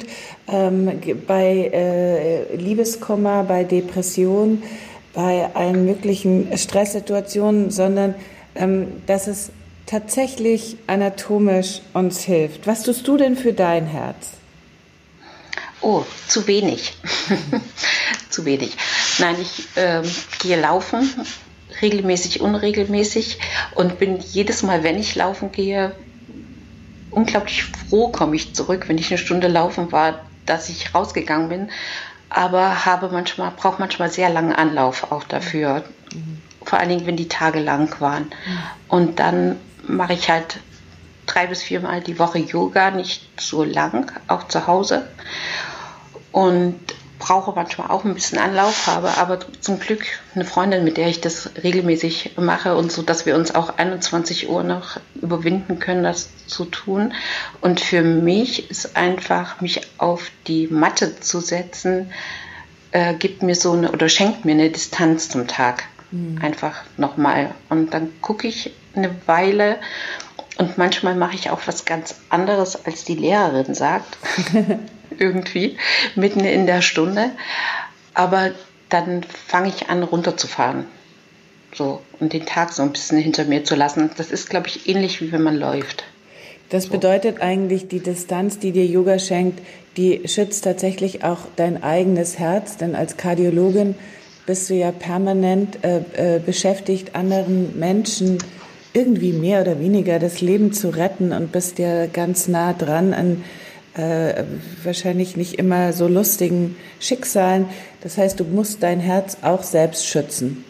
Ähm, 0.47 0.99
bei 1.27 1.69
äh, 1.71 2.55
Liebeskummer, 2.55 3.43
bei 3.43 3.63
Depression, 3.63 4.63
bei 5.13 5.49
allen 5.53 5.85
möglichen 5.85 6.57
Stresssituationen, 6.57 7.69
sondern 7.69 8.15
ähm, 8.55 8.87
dass 9.05 9.27
es 9.27 9.51
tatsächlich 9.85 10.77
anatomisch 10.87 11.81
uns 11.93 12.21
hilft. 12.21 12.65
Was 12.65 12.81
tust 12.81 13.07
du 13.07 13.17
denn 13.17 13.35
für 13.35 13.53
dein 13.53 13.85
Herz? 13.85 14.31
Oh, 15.81 16.03
zu 16.27 16.47
wenig. 16.47 16.93
zu 18.31 18.45
wenig. 18.45 18.75
Nein, 19.19 19.35
ich 19.39 19.77
äh, 19.77 20.01
gehe 20.41 20.59
laufen 20.59 21.07
regelmäßig, 21.81 22.41
unregelmäßig 22.41 23.39
und 23.75 23.99
bin 23.99 24.19
jedes 24.19 24.63
Mal, 24.63 24.83
wenn 24.83 24.99
ich 24.99 25.15
laufen 25.15 25.51
gehe, 25.51 25.95
unglaublich 27.11 27.63
froh 27.63 28.09
komme 28.09 28.35
ich 28.35 28.53
zurück, 28.53 28.85
wenn 28.87 28.97
ich 28.97 29.09
eine 29.09 29.17
Stunde 29.17 29.47
laufen 29.47 29.91
war, 29.91 30.21
dass 30.45 30.69
ich 30.69 30.93
rausgegangen 30.93 31.49
bin, 31.49 31.69
aber 32.29 32.85
habe 32.85 33.09
manchmal, 33.09 33.51
brauche 33.51 33.79
manchmal 33.79 34.09
sehr 34.09 34.29
langen 34.29 34.53
Anlauf 34.53 35.11
auch 35.11 35.23
dafür. 35.23 35.83
Mhm. 36.13 36.41
Vor 36.63 36.79
allen 36.79 36.89
Dingen, 36.89 37.07
wenn 37.07 37.17
die 37.17 37.27
Tage 37.27 37.59
lang 37.59 37.99
waren. 37.99 38.23
Mhm. 38.23 38.59
Und 38.87 39.19
dann 39.19 39.55
mache 39.87 40.13
ich 40.13 40.29
halt 40.29 40.59
drei 41.25 41.47
bis 41.47 41.63
viermal 41.63 42.01
die 42.01 42.19
Woche 42.19 42.39
Yoga, 42.39 42.91
nicht 42.91 43.27
so 43.39 43.63
lang, 43.63 44.11
auch 44.27 44.47
zu 44.47 44.67
Hause. 44.67 45.07
Und 46.31 46.79
brauche 47.19 47.51
manchmal 47.51 47.91
auch 47.91 48.05
ein 48.05 48.13
bisschen 48.13 48.39
Anlauf, 48.39 48.87
habe 48.87 49.17
aber 49.17 49.39
zum 49.59 49.79
Glück 49.79 50.03
eine 50.33 50.45
Freundin, 50.45 50.83
mit 50.83 50.97
der 50.97 51.09
ich 51.09 51.21
das 51.21 51.51
regelmäßig 51.61 52.31
mache 52.37 52.75
und 52.75 52.91
so, 52.91 53.01
dass 53.01 53.25
wir 53.25 53.35
uns 53.35 53.53
auch 53.53 53.77
21 53.77 54.49
Uhr 54.49 54.63
noch 54.63 54.99
überwinden 55.21 55.79
können, 55.79 56.03
das 56.03 56.29
zu 56.47 56.65
tun. 56.65 57.13
Und 57.61 57.81
für 57.81 58.01
mich 58.01 58.71
ist 58.71 58.95
einfach, 58.95 59.61
mich 59.61 59.81
auf 59.97 60.31
die 60.47 60.67
Matte 60.67 61.19
zu 61.19 61.41
setzen, 61.41 62.11
äh, 62.91 63.13
gibt 63.13 63.43
mir 63.43 63.55
so 63.55 63.73
eine 63.73 63.91
oder 63.91 64.09
schenkt 64.09 64.45
mir 64.45 64.53
eine 64.53 64.69
Distanz 64.69 65.29
zum 65.29 65.47
Tag. 65.47 65.83
Mhm. 66.11 66.39
Einfach 66.41 66.81
nochmal. 66.97 67.51
Und 67.69 67.93
dann 67.93 68.09
gucke 68.21 68.47
ich 68.47 68.71
eine 68.95 69.13
Weile 69.27 69.77
und 70.57 70.77
manchmal 70.77 71.15
mache 71.15 71.35
ich 71.35 71.49
auch 71.49 71.61
was 71.65 71.85
ganz 71.85 72.15
anderes, 72.29 72.85
als 72.85 73.03
die 73.03 73.15
Lehrerin 73.15 73.75
sagt. 73.75 74.17
irgendwie 75.19 75.77
mitten 76.15 76.41
in 76.41 76.65
der 76.65 76.81
Stunde. 76.81 77.31
Aber 78.13 78.51
dann 78.89 79.23
fange 79.23 79.69
ich 79.69 79.89
an, 79.89 80.03
runterzufahren. 80.03 80.85
So, 81.73 82.01
und 82.19 82.33
den 82.33 82.45
Tag 82.45 82.73
so 82.73 82.81
ein 82.81 82.91
bisschen 82.91 83.19
hinter 83.19 83.45
mir 83.45 83.63
zu 83.63 83.75
lassen. 83.75 84.09
Das 84.17 84.31
ist, 84.31 84.49
glaube 84.49 84.67
ich, 84.67 84.89
ähnlich 84.89 85.21
wie 85.21 85.31
wenn 85.31 85.43
man 85.43 85.55
läuft. 85.55 86.03
Das 86.69 86.85
so. 86.85 86.91
bedeutet 86.91 87.41
eigentlich, 87.41 87.87
die 87.87 87.99
Distanz, 87.99 88.59
die 88.59 88.71
dir 88.71 88.85
Yoga 88.85 89.19
schenkt, 89.19 89.61
die 89.97 90.27
schützt 90.27 90.63
tatsächlich 90.63 91.23
auch 91.23 91.39
dein 91.55 91.83
eigenes 91.83 92.39
Herz, 92.39 92.77
denn 92.77 92.95
als 92.95 93.17
Kardiologin 93.17 93.95
bist 94.45 94.69
du 94.69 94.73
ja 94.73 94.91
permanent 94.91 95.83
äh, 95.83 96.37
äh, 96.37 96.39
beschäftigt, 96.39 97.15
anderen 97.15 97.77
Menschen 97.77 98.39
irgendwie 98.93 99.33
mehr 99.33 99.61
oder 99.61 99.79
weniger 99.79 100.17
das 100.17 100.41
Leben 100.41 100.73
zu 100.73 100.89
retten 100.89 101.31
und 101.31 101.51
bist 101.51 101.77
ja 101.77 102.07
ganz 102.07 102.47
nah 102.47 102.73
dran 102.73 103.13
an 103.13 103.43
äh, 103.95 104.43
wahrscheinlich 104.83 105.35
nicht 105.35 105.55
immer 105.55 105.93
so 105.93 106.07
lustigen 106.07 106.75
Schicksalen. 106.99 107.67
Das 108.01 108.17
heißt, 108.17 108.39
du 108.39 108.43
musst 108.43 108.83
dein 108.83 108.99
Herz 108.99 109.37
auch 109.41 109.63
selbst 109.63 110.05
schützen. 110.05 110.63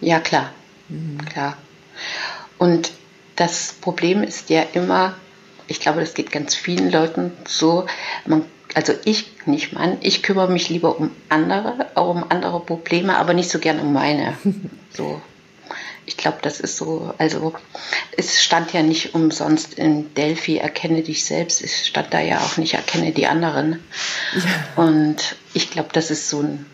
Ja, 0.00 0.20
klar. 0.20 0.52
Mhm. 0.88 1.18
Klar. 1.26 1.56
Und 2.58 2.92
das 3.36 3.74
Problem 3.80 4.22
ist 4.22 4.50
ja 4.50 4.62
immer, 4.72 5.14
ich 5.66 5.80
glaube, 5.80 6.00
das 6.00 6.14
geht 6.14 6.32
ganz 6.32 6.54
vielen 6.54 6.90
Leuten 6.90 7.32
so, 7.46 7.86
man, 8.24 8.44
also 8.74 8.92
ich 9.04 9.30
nicht 9.46 9.72
Mann, 9.72 9.98
ich 10.00 10.22
kümmere 10.22 10.50
mich 10.50 10.68
lieber 10.68 10.98
um 10.98 11.10
andere, 11.28 11.86
auch 11.94 12.14
um 12.14 12.24
andere 12.28 12.60
Probleme, 12.60 13.16
aber 13.16 13.34
nicht 13.34 13.50
so 13.50 13.58
gern 13.58 13.80
um 13.80 13.92
meine. 13.92 14.36
So 14.90 15.20
ich 16.06 16.16
glaube, 16.16 16.38
das 16.40 16.60
ist 16.60 16.76
so, 16.76 17.12
also 17.18 17.52
es 18.16 18.42
stand 18.42 18.72
ja 18.72 18.82
nicht 18.82 19.14
umsonst 19.14 19.74
in 19.74 20.14
Delphi, 20.14 20.56
erkenne 20.58 21.02
dich 21.02 21.24
selbst, 21.24 21.62
es 21.62 21.86
stand 21.86 22.14
da 22.14 22.20
ja 22.20 22.38
auch 22.40 22.56
nicht, 22.56 22.74
erkenne 22.74 23.12
die 23.12 23.26
anderen. 23.26 23.82
Ja. 24.34 24.84
Und 24.84 25.36
ich 25.52 25.70
glaube, 25.70 25.88
das 25.92 26.10
ist 26.10 26.30
so 26.30 26.40
ein 26.40 26.66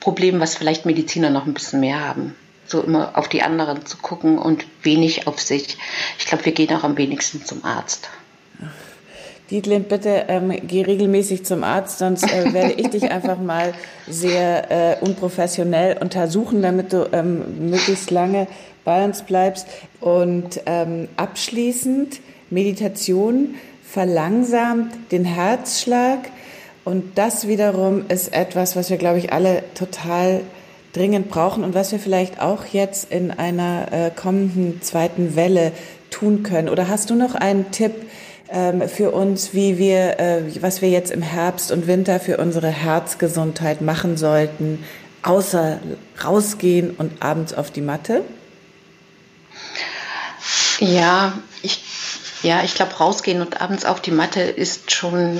Problem, 0.00 0.38
was 0.38 0.54
vielleicht 0.54 0.86
Mediziner 0.86 1.30
noch 1.30 1.46
ein 1.46 1.54
bisschen 1.54 1.80
mehr 1.80 2.00
haben. 2.00 2.36
So 2.66 2.82
immer 2.82 3.16
auf 3.16 3.28
die 3.28 3.42
anderen 3.42 3.86
zu 3.86 3.96
gucken 3.96 4.38
und 4.38 4.66
wenig 4.82 5.26
auf 5.26 5.40
sich. 5.40 5.78
Ich 6.18 6.26
glaube, 6.26 6.44
wir 6.44 6.52
gehen 6.52 6.74
auch 6.76 6.84
am 6.84 6.98
wenigsten 6.98 7.44
zum 7.44 7.64
Arzt. 7.64 8.10
Dietlin, 9.50 9.84
bitte 9.84 10.26
ähm, 10.28 10.52
geh 10.66 10.82
regelmäßig 10.82 11.46
zum 11.46 11.64
Arzt, 11.64 11.98
sonst 11.98 12.30
äh, 12.30 12.52
werde 12.52 12.72
ich 12.72 12.88
dich 12.90 13.10
einfach 13.10 13.38
mal 13.38 13.72
sehr 14.06 14.70
äh, 14.70 14.96
unprofessionell 15.02 15.96
untersuchen, 15.98 16.60
damit 16.60 16.92
du 16.92 17.08
ähm, 17.12 17.70
möglichst 17.70 18.10
lange 18.10 18.46
bei 18.84 19.04
uns 19.04 19.22
bleibst. 19.22 19.66
Und 20.00 20.60
ähm, 20.66 21.08
abschließend, 21.16 22.20
Meditation 22.50 23.54
verlangsamt 23.82 24.92
den 25.12 25.24
Herzschlag. 25.24 26.30
Und 26.84 27.16
das 27.16 27.48
wiederum 27.48 28.04
ist 28.08 28.34
etwas, 28.34 28.76
was 28.76 28.90
wir, 28.90 28.98
glaube 28.98 29.18
ich, 29.18 29.32
alle 29.32 29.62
total 29.74 30.42
dringend 30.92 31.28
brauchen 31.28 31.64
und 31.64 31.74
was 31.74 31.92
wir 31.92 31.98
vielleicht 31.98 32.40
auch 32.40 32.66
jetzt 32.66 33.10
in 33.10 33.30
einer 33.30 33.92
äh, 33.92 34.10
kommenden 34.10 34.82
zweiten 34.82 35.36
Welle 35.36 35.72
tun 36.10 36.42
können. 36.42 36.68
Oder 36.68 36.88
hast 36.88 37.10
du 37.10 37.14
noch 37.14 37.34
einen 37.34 37.70
Tipp, 37.70 37.92
für 38.88 39.10
uns, 39.10 39.52
wie 39.52 39.78
wir, 39.78 40.18
äh, 40.18 40.42
was 40.62 40.80
wir 40.80 40.88
jetzt 40.88 41.10
im 41.10 41.22
Herbst 41.22 41.70
und 41.70 41.86
Winter 41.86 42.18
für 42.18 42.38
unsere 42.38 42.68
Herzgesundheit 42.68 43.80
machen 43.80 44.16
sollten, 44.16 44.84
außer 45.22 45.80
rausgehen 46.24 46.92
und 46.92 47.22
abends 47.22 47.52
auf 47.52 47.70
die 47.70 47.82
Matte? 47.82 48.24
Ja, 50.78 51.38
ich, 51.62 51.82
ja, 52.42 52.62
ich 52.62 52.74
glaube, 52.74 52.94
rausgehen 52.94 53.42
und 53.42 53.60
abends 53.60 53.84
auf 53.84 54.00
die 54.00 54.12
Matte 54.12 54.40
ist 54.40 54.92
schon 54.92 55.38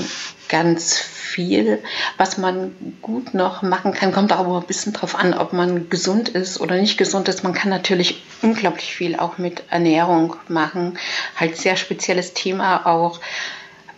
ganz 0.48 1.04
viel. 1.28 1.82
Was 2.16 2.38
man 2.38 2.74
gut 3.02 3.34
noch 3.34 3.62
machen 3.62 3.92
kann, 3.92 4.12
kommt 4.12 4.32
auch 4.32 4.60
ein 4.60 4.66
bisschen 4.66 4.92
drauf 4.92 5.14
an, 5.14 5.34
ob 5.34 5.52
man 5.52 5.88
gesund 5.88 6.28
ist 6.28 6.60
oder 6.60 6.76
nicht 6.76 6.98
gesund 6.98 7.28
ist. 7.28 7.44
Man 7.44 7.52
kann 7.52 7.70
natürlich 7.70 8.22
unglaublich 8.42 8.94
viel 8.94 9.16
auch 9.16 9.38
mit 9.38 9.64
Ernährung 9.70 10.36
machen. 10.48 10.98
Halt 11.36 11.56
sehr 11.56 11.76
spezielles 11.76 12.34
Thema 12.34 12.86
auch. 12.86 13.20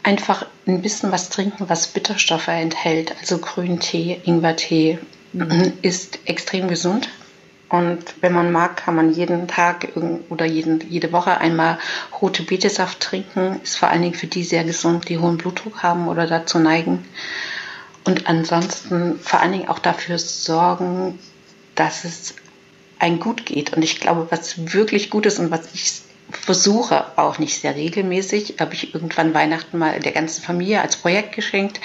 Einfach 0.03 0.47
ein 0.67 0.83
bisschen 0.83 1.13
was 1.13 1.29
trinken, 1.29 1.69
was 1.69 1.87
Bitterstoffe 1.87 2.49
enthält. 2.49 3.15
Also 3.21 3.39
Grüntee, 3.39 4.21
Ingwertee 4.25 4.99
mhm. 5.33 5.75
ist 5.83 6.21
extrem 6.25 6.69
gesund. 6.69 7.09
Und 7.71 8.17
wenn 8.21 8.33
man 8.33 8.51
mag, 8.51 8.77
kann 8.77 8.97
man 8.97 9.15
jeden 9.15 9.47
Tag 9.47 9.89
oder 10.29 10.45
jeden, 10.45 10.81
jede 10.91 11.13
Woche 11.13 11.39
einmal 11.39 11.79
rote 12.21 12.43
Betesaft 12.43 12.99
trinken. 12.99 13.61
Ist 13.63 13.77
vor 13.77 13.89
allen 13.89 14.03
Dingen 14.03 14.15
für 14.15 14.27
die 14.27 14.43
sehr 14.43 14.65
gesund, 14.65 15.09
die 15.09 15.19
hohen 15.19 15.39
Blutdruck 15.39 15.83
haben 15.85 16.09
oder 16.09 16.27
dazu 16.27 16.59
neigen. 16.59 17.07
Und 18.05 18.27
ansonsten 18.27 19.21
vor 19.21 19.41
allen 19.41 19.53
Dingen 19.53 19.69
auch 19.69 19.79
dafür 19.79 20.19
sorgen, 20.19 21.21
dass 21.77 22.05
es 22.05 22.35
ein 22.99 23.21
gut 23.21 23.47
geht. 23.47 23.73
Und 23.73 23.83
ich 23.83 24.01
glaube, 24.01 24.27
was 24.31 24.73
wirklich 24.73 25.09
gut 25.09 25.27
ist 25.27 25.39
und 25.39 25.53
was 25.53 25.73
ich 25.73 26.03
versuche 26.33 27.17
auch 27.17 27.39
nicht 27.39 27.61
sehr 27.61 27.77
regelmäßig, 27.77 28.57
habe 28.59 28.75
ich 28.75 28.95
irgendwann 28.95 29.33
Weihnachten 29.33 29.79
mal 29.79 30.01
der 30.01 30.13
ganzen 30.13 30.43
Familie 30.43 30.81
als 30.83 30.97
Projekt 30.97 31.37
geschenkt, 31.37 31.81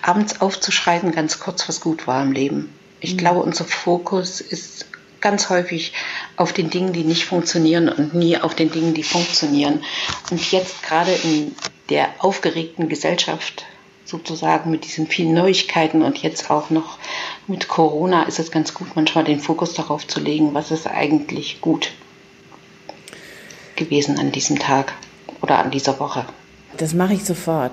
abends 0.00 0.40
aufzuschreiben, 0.40 1.12
ganz 1.12 1.40
kurz, 1.40 1.68
was 1.68 1.80
gut 1.80 2.06
war 2.06 2.22
im 2.22 2.32
Leben. 2.32 2.72
Ich 3.00 3.14
mhm. 3.14 3.18
glaube, 3.18 3.40
unser 3.40 3.64
Fokus 3.64 4.40
ist 4.40 4.86
ganz 5.24 5.48
häufig 5.48 5.94
auf 6.36 6.52
den 6.52 6.68
Dingen, 6.68 6.92
die 6.92 7.02
nicht 7.02 7.24
funktionieren 7.24 7.88
und 7.88 8.14
nie 8.14 8.36
auf 8.36 8.54
den 8.54 8.70
Dingen, 8.70 8.92
die 8.92 9.02
funktionieren. 9.02 9.82
Und 10.30 10.52
jetzt 10.52 10.82
gerade 10.82 11.12
in 11.12 11.56
der 11.88 12.10
aufgeregten 12.18 12.90
Gesellschaft 12.90 13.64
sozusagen 14.04 14.70
mit 14.70 14.84
diesen 14.84 15.06
vielen 15.06 15.32
Neuigkeiten 15.32 16.02
und 16.02 16.18
jetzt 16.18 16.50
auch 16.50 16.68
noch 16.68 16.98
mit 17.46 17.68
Corona 17.68 18.24
ist 18.24 18.38
es 18.38 18.50
ganz 18.50 18.74
gut, 18.74 18.88
manchmal 18.96 19.24
den 19.24 19.40
Fokus 19.40 19.72
darauf 19.72 20.06
zu 20.06 20.20
legen, 20.20 20.52
was 20.52 20.70
ist 20.70 20.86
eigentlich 20.86 21.62
gut 21.62 21.92
gewesen 23.76 24.18
an 24.18 24.30
diesem 24.30 24.58
Tag 24.58 24.92
oder 25.40 25.58
an 25.58 25.70
dieser 25.70 25.98
Woche. 26.00 26.26
Das 26.76 26.92
mache 26.92 27.14
ich 27.14 27.24
sofort. 27.24 27.72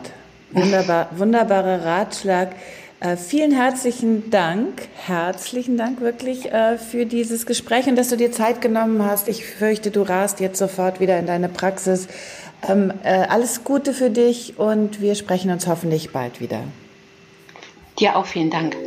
Wunderbar, 0.52 1.10
wunderbarer 1.18 1.84
Ratschlag. 1.84 2.56
Äh, 3.02 3.18
vielen 3.18 3.52
herzlichen 3.52 4.30
Dank, 4.30 4.88
herzlichen 4.94 5.76
Dank 5.76 6.02
wirklich 6.02 6.52
äh, 6.52 6.78
für 6.78 7.08
dieses 7.08 7.48
Gespräch 7.48 7.88
und 7.88 7.96
dass 7.96 8.10
du 8.10 8.16
dir 8.16 8.32
Zeit 8.32 8.62
genommen 8.62 9.04
hast. 9.04 9.28
Ich 9.28 9.44
fürchte, 9.44 9.90
du 9.90 10.04
rast 10.04 10.40
jetzt 10.40 10.60
sofort 10.60 11.00
wieder 11.00 11.18
in 11.18 11.26
deine 11.26 11.50
Praxis. 11.50 12.08
Ähm, 12.70 12.94
äh, 13.02 13.26
alles 13.28 13.64
Gute 13.64 13.94
für 13.94 14.12
dich 14.12 14.60
und 14.60 15.02
wir 15.02 15.16
sprechen 15.16 15.50
uns 15.50 15.66
hoffentlich 15.66 16.12
bald 16.12 16.40
wieder. 16.42 16.64
Dir 18.00 18.18
auch 18.18 18.28
vielen 18.28 18.52
Dank. 18.52 18.78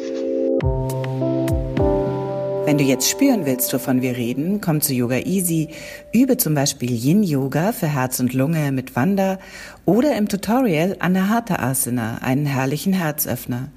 Wenn 2.66 2.78
du 2.78 2.84
jetzt 2.84 3.10
spüren 3.10 3.46
willst, 3.46 3.74
wovon 3.74 4.00
wir 4.00 4.16
reden, 4.16 4.60
komm 4.60 4.80
zu 4.80 4.94
Yoga 4.94 5.16
Easy, 5.16 5.70
übe 6.12 6.36
zum 6.36 6.54
Beispiel 6.54 6.92
Yin 6.92 7.24
Yoga 7.24 7.72
für 7.72 7.88
Herz 7.88 8.20
und 8.20 8.32
Lunge 8.32 8.70
mit 8.70 8.94
Wanda 8.94 9.40
oder 9.86 10.16
im 10.16 10.28
Tutorial 10.28 10.94
Anahata 11.00 11.56
Asana, 11.56 12.18
einen 12.22 12.46
herrlichen 12.46 12.92
Herzöffner. 12.92 13.70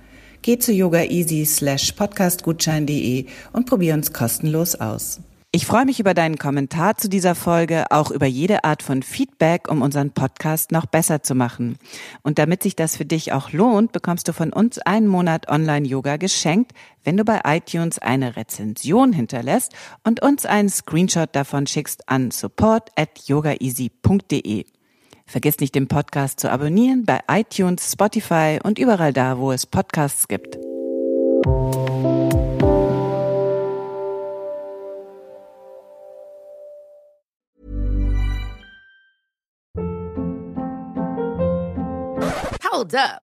Geh 0.48 0.58
zu 0.58 0.72
yogaeasy 0.72 1.46
slash 1.46 1.92
podcastgutschein.de 1.92 3.26
und 3.52 3.66
probier 3.66 3.94
uns 3.96 4.14
kostenlos 4.14 4.76
aus. 4.76 5.20
Ich 5.52 5.66
freue 5.66 5.84
mich 5.84 6.00
über 6.00 6.14
deinen 6.14 6.38
Kommentar 6.38 6.96
zu 6.96 7.10
dieser 7.10 7.36
Folge, 7.36 7.92
auch 7.92 8.12
über 8.12 8.28
jede 8.28 8.64
Art 8.64 8.82
von 8.82 9.04
Feedback, 9.04 9.70
um 9.70 9.82
unseren 9.82 10.12
Podcast 10.12 10.72
noch 10.72 10.86
besser 10.86 11.22
zu 11.22 11.36
machen. 11.36 11.78
Und 12.24 12.40
damit 12.40 12.64
sich 12.64 12.78
das 12.78 12.96
für 12.96 13.04
dich 13.04 13.34
auch 13.34 13.52
lohnt, 13.52 13.92
bekommst 13.92 14.30
du 14.30 14.32
von 14.32 14.54
uns 14.54 14.80
einen 14.80 15.08
Monat 15.08 15.50
Online-Yoga 15.50 16.16
geschenkt, 16.16 16.72
wenn 17.04 17.18
du 17.18 17.26
bei 17.26 17.42
iTunes 17.44 18.00
eine 18.00 18.38
Rezension 18.38 19.12
hinterlässt 19.12 19.74
und 20.06 20.22
uns 20.22 20.46
einen 20.46 20.70
Screenshot 20.70 21.36
davon 21.36 21.68
schickst 21.68 22.08
an 22.08 22.32
support 22.32 22.90
at 22.96 23.20
yogaeasy.de. 23.28 24.64
Vergiss 25.28 25.60
nicht, 25.60 25.76
den 25.76 25.90
Podcast 25.90 26.40
zu 26.40 26.50
abonnieren 26.50 27.04
bei 27.06 27.20
iTunes, 27.30 27.92
Spotify 27.92 28.60
und 28.64 28.80
überall 28.80 29.12
da, 29.12 29.38
wo 29.38 29.52
es 29.52 29.66
Podcasts 29.66 30.28
gibt. 30.30 30.58
Hold 42.72 42.96
up. 42.96 43.27